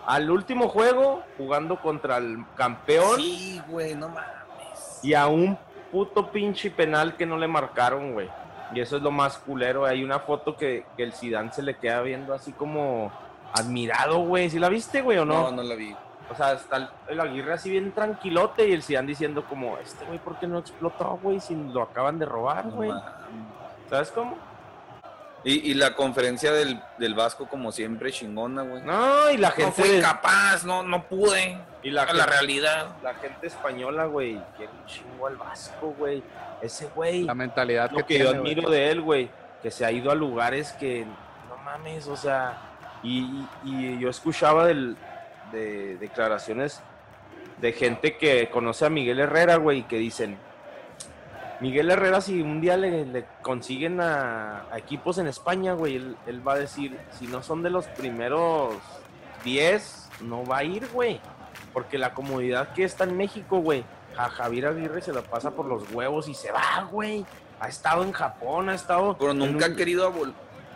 [0.06, 5.00] al último juego jugando contra el campeón Sí, güey, no mames.
[5.02, 5.56] y a un
[5.92, 8.28] puto pinche penal que no le marcaron, güey.
[8.74, 9.84] Y eso es lo más culero.
[9.84, 13.12] Hay una foto que, que el Zidane se le queda viendo así como
[13.52, 14.48] admirado, güey.
[14.48, 15.50] ¿Sí la viste, güey, o no?
[15.50, 15.94] No, no la vi.
[16.30, 20.06] O sea, está el, el Aguirre así bien tranquilote y el Zidane diciendo como, este
[20.06, 21.38] güey, ¿por qué no explotó, güey?
[21.40, 22.90] Si lo acaban de robar, güey.
[23.90, 24.38] ¿Sabes cómo?
[25.44, 28.82] Y, y la conferencia del, del Vasco, como siempre, chingona, güey.
[28.82, 29.72] No, y la No gente...
[29.82, 31.58] fui de- capaz, no, no pude.
[31.82, 32.94] y la, la realidad.
[33.02, 36.22] la gente española, güey, quiere un chingo al Vasco, güey.
[36.60, 37.24] Ese güey...
[37.24, 38.36] La mentalidad lo que, que yo güey.
[38.38, 39.30] admiro de él, güey,
[39.62, 41.04] que se ha ido a lugares que
[41.48, 42.56] no mames, o sea,
[43.02, 44.96] y, y yo escuchaba del-
[45.50, 46.80] de declaraciones
[47.60, 50.38] de gente que conoce a Miguel Herrera, güey, y que dicen,
[51.62, 56.16] Miguel Herrera, si un día le, le consiguen a, a equipos en España, güey, él,
[56.26, 58.74] él va a decir, si no son de los primeros
[59.44, 61.20] 10, no va a ir, güey.
[61.72, 63.84] Porque la comodidad que está en México, güey,
[64.18, 67.24] a Javier Aguirre se la pasa por los huevos y se va, güey.
[67.60, 69.16] Ha estado en Japón, ha estado...
[69.16, 70.34] Pero nunca un- ha querido a vol-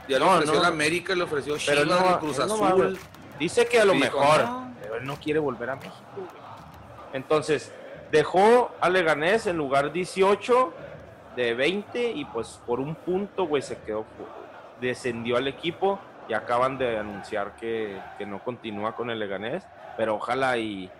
[0.08, 0.62] Ya le No, ofreció no.
[0.62, 2.98] la América, le ofreció Pero Chivas, no, el Cruz va Azul.
[3.40, 4.72] Dice que a lo mejor, no.
[4.80, 6.28] pero él no quiere volver a México, güey.
[7.12, 7.72] Entonces,
[8.10, 10.72] dejó a Leganés en lugar 18
[11.36, 14.04] de 20 y pues por un punto, güey, se quedó,
[14.80, 15.98] descendió al equipo
[16.28, 19.64] y acaban de anunciar que, no continúa con el Leganés,
[19.96, 20.90] pero ojalá y,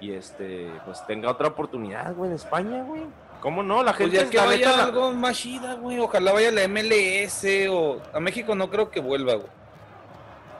[0.00, 3.02] y este, pues tenga otra oportunidad, güey, en España, güey.
[3.40, 3.82] ¿Cómo no?
[3.82, 5.98] La pues gente que vaya algo más chida, güey.
[5.98, 9.59] Ojalá vaya a la MLS o a México no creo que vuelva, güey.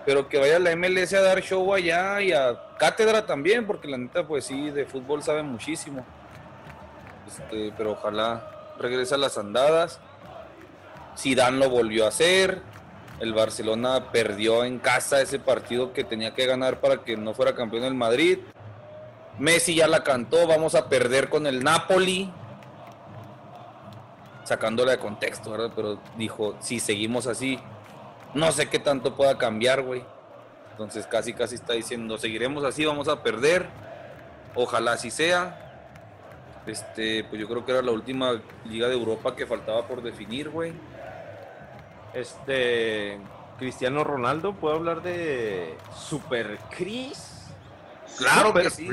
[0.06, 3.98] Pero que vaya la MLS a dar show allá y a cátedra también, porque la
[3.98, 6.04] neta, pues sí, de fútbol sabe muchísimo.
[7.26, 10.00] Este, pero ojalá regrese a las andadas.
[11.16, 12.62] Zidane lo volvió a hacer.
[13.20, 17.54] El Barcelona perdió en casa ese partido que tenía que ganar para que no fuera
[17.54, 18.38] campeón el Madrid.
[19.38, 22.32] Messi ya la cantó, vamos a perder con el Napoli.
[24.44, 25.70] Sacándola de contexto, ¿verdad?
[25.76, 27.60] Pero dijo, si seguimos así,
[28.34, 30.04] no sé qué tanto pueda cambiar, güey.
[30.72, 33.68] Entonces casi, casi está diciendo, seguiremos así, vamos a perder.
[34.54, 35.66] Ojalá así sea.
[36.66, 40.50] Este, pues yo creo que era la última liga de Europa que faltaba por definir,
[40.50, 40.72] güey.
[42.12, 43.18] Este,
[43.58, 47.46] Cristiano Ronaldo, ¿puedo hablar de Super Chris?
[48.18, 48.88] Claro que sí,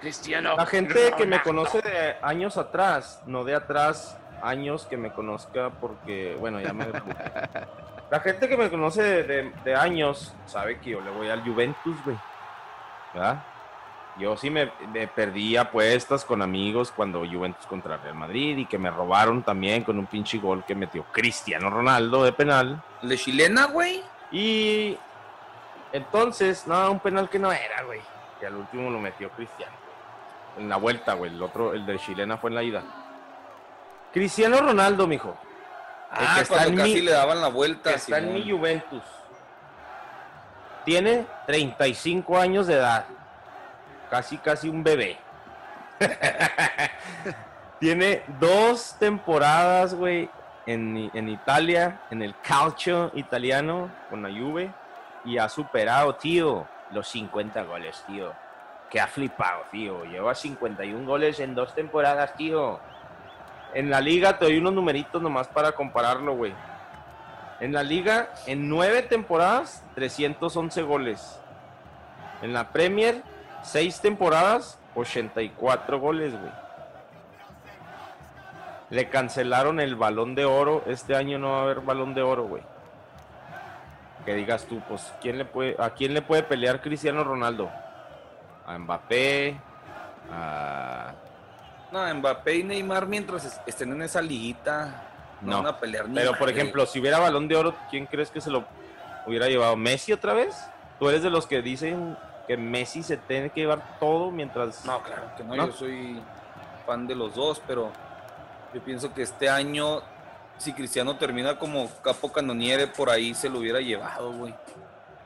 [0.00, 0.56] Cristiano.
[0.56, 5.70] La gente que me conoce de años atrás, no de atrás, años que me conozca
[5.80, 6.86] porque, bueno, ya me...
[8.14, 11.96] La gente que me conoce de, de años sabe que yo le voy al Juventus,
[12.04, 12.16] güey.
[13.12, 13.42] ¿Verdad?
[14.20, 14.68] Yo sí me,
[15.16, 19.98] perdí apuestas con amigos cuando Juventus contra Real Madrid y que me robaron también con
[19.98, 22.80] un pinche gol que metió Cristiano Ronaldo de penal.
[23.02, 24.00] ¿De chilena, güey?
[24.30, 24.96] Y
[25.92, 28.00] entonces, no, un penal que no era, güey.
[28.38, 29.74] Que al último lo metió Cristiano.
[30.56, 31.34] En la vuelta, güey.
[31.34, 32.84] El otro, el de chilena fue en la ida.
[34.12, 35.36] Cristiano Ronaldo, mijo.
[36.16, 37.90] Ah, que cuando casi le daban la vuelta.
[37.92, 39.02] está en mi Juventus.
[40.84, 43.06] Tiene 35 años de edad
[44.14, 45.16] casi casi un bebé.
[47.80, 50.30] Tiene dos temporadas, güey,
[50.66, 54.70] en, en, Italia, en el calcio italiano, con la Juve,
[55.24, 58.32] y ha superado, tío, los 50 goles, tío.
[58.88, 60.04] Que ha flipado, tío.
[60.04, 62.78] Lleva 51 goles en dos temporadas, tío.
[63.74, 66.54] En la liga te doy unos numeritos nomás para compararlo, güey.
[67.60, 71.40] En la liga, en nueve temporadas, 311 goles.
[72.42, 73.22] En la Premier,
[73.64, 76.52] Seis temporadas, 84 goles, güey.
[78.90, 80.84] Le cancelaron el balón de oro.
[80.86, 82.62] Este año no va a haber balón de oro, güey.
[84.26, 87.70] Que digas tú, pues, ¿quién le puede, ¿a quién le puede pelear Cristiano Ronaldo?
[88.66, 89.56] A Mbappé,
[90.30, 91.14] a...
[91.94, 95.04] No, Mbappé y Neymar mientras estén en esa liguita
[95.40, 98.32] no, van a pelear ni Pero, por ejemplo, si hubiera balón de oro, ¿quién crees
[98.32, 98.64] que se lo
[99.28, 99.76] hubiera llevado?
[99.76, 100.56] ¿Messi otra vez?
[100.98, 102.18] Tú eres de los que dicen
[102.48, 104.84] que Messi se tiene que llevar todo mientras...
[104.84, 106.20] No, claro que no, yo soy
[106.84, 107.92] fan de los dos, pero
[108.74, 110.02] yo pienso que este año,
[110.58, 114.52] si Cristiano termina como capo canoniere, por ahí se lo hubiera llevado, güey.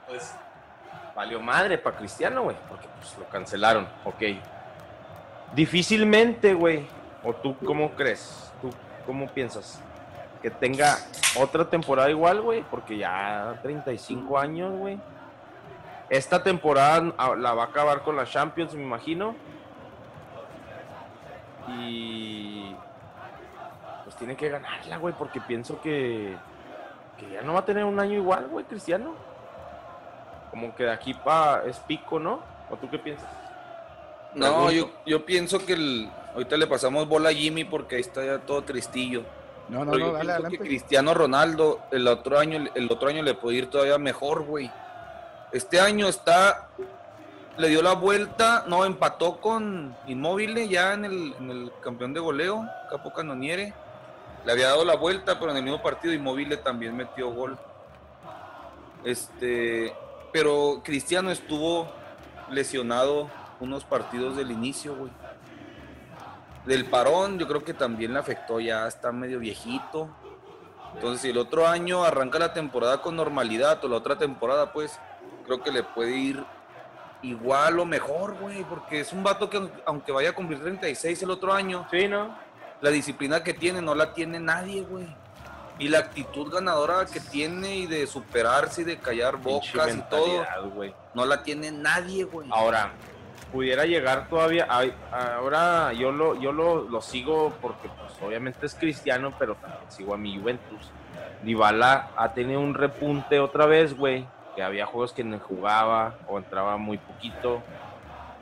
[0.06, 0.34] Pues
[1.16, 4.22] valió madre para Cristiano, güey, porque pues lo cancelaron, ok.
[5.54, 6.86] Difícilmente, güey,
[7.24, 8.70] o tú cómo crees, tú
[9.06, 9.80] cómo piensas,
[10.42, 10.98] que tenga
[11.36, 14.98] otra temporada igual, güey, porque ya 35 años, güey
[16.10, 19.34] esta temporada ah, la va a acabar con la Champions, me imagino.
[21.68, 22.74] Y
[24.04, 26.34] pues tiene que ganarla, güey, porque pienso que,
[27.18, 29.14] que ya no va a tener un año igual, güey, Cristiano.
[30.50, 32.40] Como que de aquí para es pico, ¿no?
[32.70, 33.28] ¿O tú qué piensas?
[34.34, 38.24] No, yo, yo, pienso que el, ahorita le pasamos bola a Jimmy porque ahí está
[38.24, 39.24] ya todo tristillo.
[39.68, 43.58] No, no, no, dale, que Cristiano Ronaldo el otro año el otro año le puede
[43.58, 44.70] ir todavía mejor, güey.
[45.52, 46.68] Este año está,
[47.56, 53.12] le dio la vuelta, no, empató con Inmóvil ya en el, campeón de goleo, Capo
[53.12, 53.72] Canoniere.
[54.44, 57.58] Le había dado la vuelta, pero en el mismo partido Inmóvil también metió gol.
[59.04, 59.94] Este,
[60.32, 61.88] pero Cristiano estuvo
[62.50, 63.30] lesionado
[63.60, 65.10] unos partidos del inicio, güey.
[66.66, 70.08] Del parón, yo creo que también le afectó, ya está medio viejito.
[70.94, 74.98] Entonces, si el otro año arranca la temporada con normalidad, o la otra temporada, pues,
[75.46, 76.44] creo que le puede ir
[77.22, 81.30] igual o mejor, güey, porque es un vato que aunque vaya a cumplir 36 el
[81.30, 82.36] otro año, sí, ¿no?
[82.80, 85.08] La disciplina que tiene no la tiene nadie, güey.
[85.80, 90.44] Y la actitud ganadora que tiene y de superarse y de callar bocas y todo,
[91.14, 92.48] no la tiene nadie, güey.
[92.50, 92.92] Ahora,
[93.52, 94.68] pudiera llegar todavía,
[95.10, 99.56] ahora yo lo, yo lo, sigo porque pues, obviamente es cristiano, pero
[99.88, 100.90] sigo a mi Juventus.
[101.42, 104.26] Dybala ha tenido un repunte otra vez, güey
[104.62, 107.62] había juegos que no jugaba o entraba muy poquito.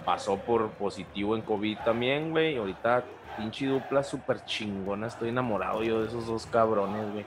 [0.04, 2.56] Pasó por positivo en COVID también, güey.
[2.56, 3.02] Ahorita
[3.36, 5.08] pinche dupla súper chingona.
[5.08, 7.26] Estoy enamorado yo de esos dos cabrones, güey.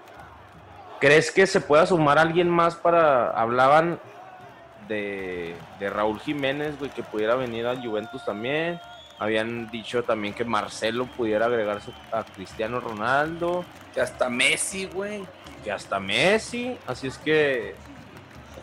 [1.00, 3.32] ¿Crees que se pueda sumar alguien más para.
[3.32, 4.00] Hablaban
[4.90, 8.82] de, de Raúl Jiménez, güey, que pudiera venir al Juventus también.
[9.20, 13.64] Habían dicho también que Marcelo pudiera agregarse a Cristiano Ronaldo.
[13.94, 15.26] Que hasta Messi, güey.
[15.64, 16.78] Que hasta Messi.
[16.88, 17.76] Así es que.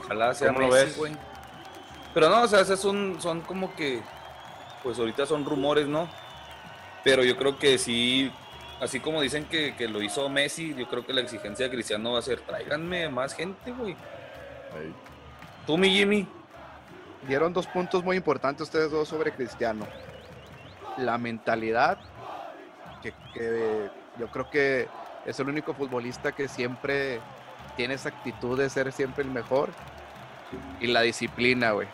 [0.01, 0.97] Ojalá sea ¿Cómo lo Messi, ves?
[0.97, 1.13] güey.
[2.15, 4.01] Pero no, o sea, esos son, son como que.
[4.83, 6.09] Pues ahorita son rumores, ¿no?
[7.05, 8.33] Pero yo creo que sí.
[8.81, 12.13] Así como dicen que, que lo hizo Messi, yo creo que la exigencia de Cristiano
[12.13, 13.95] va a ser: tráiganme más gente, güey.
[15.67, 16.29] Tú, mi Jimmy.
[17.27, 19.85] Dieron dos puntos muy importantes ustedes dos sobre Cristiano.
[20.97, 21.99] La mentalidad,
[23.03, 24.89] que, yo creo que
[25.25, 27.21] es el único futbolista que siempre
[27.77, 29.71] tiene esa actitud de ser siempre el mejor.
[30.79, 31.89] Y la disciplina, güey.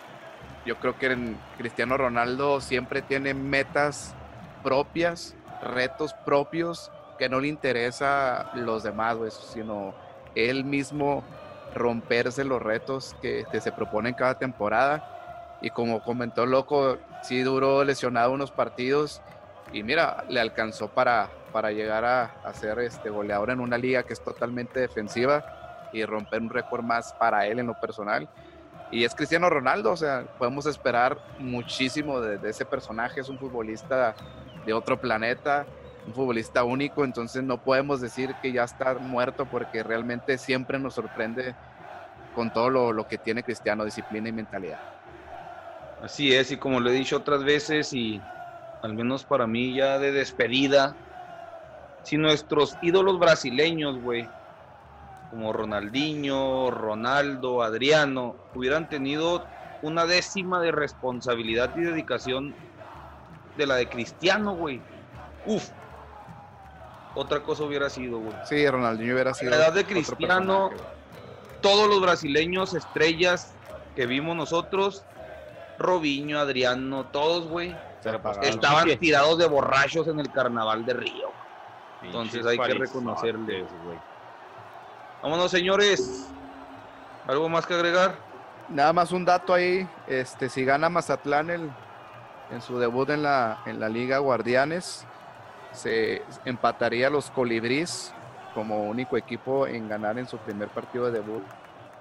[0.67, 4.15] Yo creo que Cristiano Ronaldo siempre tiene metas
[4.63, 9.95] propias, retos propios, que no le interesa los demás, güey, sino
[10.35, 11.25] él mismo
[11.75, 15.59] romperse los retos que, se proponen cada temporada.
[15.61, 19.23] Y como comentó Loco, sí duró lesionado unos partidos
[19.73, 24.03] y mira, le alcanzó para, para llegar a, a ser este goleador en una liga
[24.03, 28.29] que es totalmente defensiva y romper un récord más para él en lo personal.
[28.91, 33.39] Y es Cristiano Ronaldo, o sea, podemos esperar muchísimo de, de ese personaje, es un
[33.39, 34.15] futbolista
[34.67, 35.65] de otro planeta,
[36.07, 40.95] un futbolista único, entonces no podemos decir que ya está muerto porque realmente siempre nos
[40.95, 41.55] sorprende
[42.35, 44.79] con todo lo, que tiene Cristiano, disciplina y mentalidad.
[46.03, 48.21] Así es, y como lo he dicho otras veces, y
[48.83, 50.97] al menos para mí ya de despedida,
[52.03, 54.29] si nuestros ídolos brasileños, güey,
[55.31, 59.47] como Ronaldinho, Ronaldo, Adriano, hubieran tenido
[59.83, 62.55] una décima de responsabilidad y dedicación
[63.57, 64.81] de la de Cristiano, güey.
[65.47, 65.71] Uf.
[67.15, 68.35] Otra cosa hubiera sido, güey.
[68.45, 69.51] Sí, Ronaldinho hubiera sido.
[69.51, 70.71] la edad de Cristiano.
[71.61, 73.53] Todos los brasileños estrellas
[73.95, 75.05] que vimos nosotros,
[75.79, 77.77] Robinho, Adriano, todos, güey,
[78.43, 81.31] estaban tirados de borrachos en el carnaval de Río.
[82.03, 83.65] Entonces hay que reconocerles.
[83.85, 83.99] güey.
[85.23, 86.27] Vámonos, señores.
[87.29, 88.17] ¿Algo más que agregar?
[88.69, 91.71] Nada más un dato ahí, este, si gana Mazatlán el-
[92.51, 95.07] en su debut en la, en la Liga Guardianes,
[95.73, 98.13] se empataría a los Colibrís
[98.55, 101.43] como único equipo en ganar en su primer partido de debut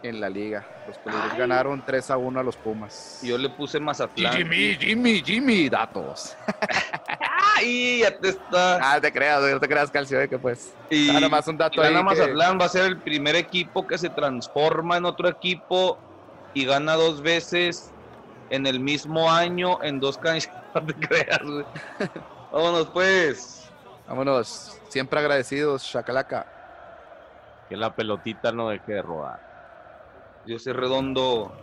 [0.04, 0.68] en la liga.
[0.86, 3.20] Los Colibrís ganaron 3 a 1 a los Pumas.
[3.24, 4.34] Yo le puse Mazatlán.
[4.36, 6.36] Jimmy, Jimmy, Jimmy, datos.
[7.58, 8.00] ¡Ay!
[8.00, 8.94] Ya te está.
[8.96, 10.74] Ah, te creas, no te creas, Calcio, de que pues.
[10.90, 13.98] Y Nada más un dato ahí que- Mazatlán, va a ser el primer equipo que
[13.98, 15.98] se transforma en otro equipo
[16.54, 17.94] y gana dos veces
[18.50, 20.52] en el mismo año en dos canchas.
[20.74, 21.66] No te creas, güey.
[22.52, 23.61] Vámonos, pues.
[24.08, 26.46] Vámonos, siempre agradecidos, Chacalaca.
[27.70, 29.40] Que la pelotita no deje de rodar.
[30.46, 31.54] Yo soy redondo.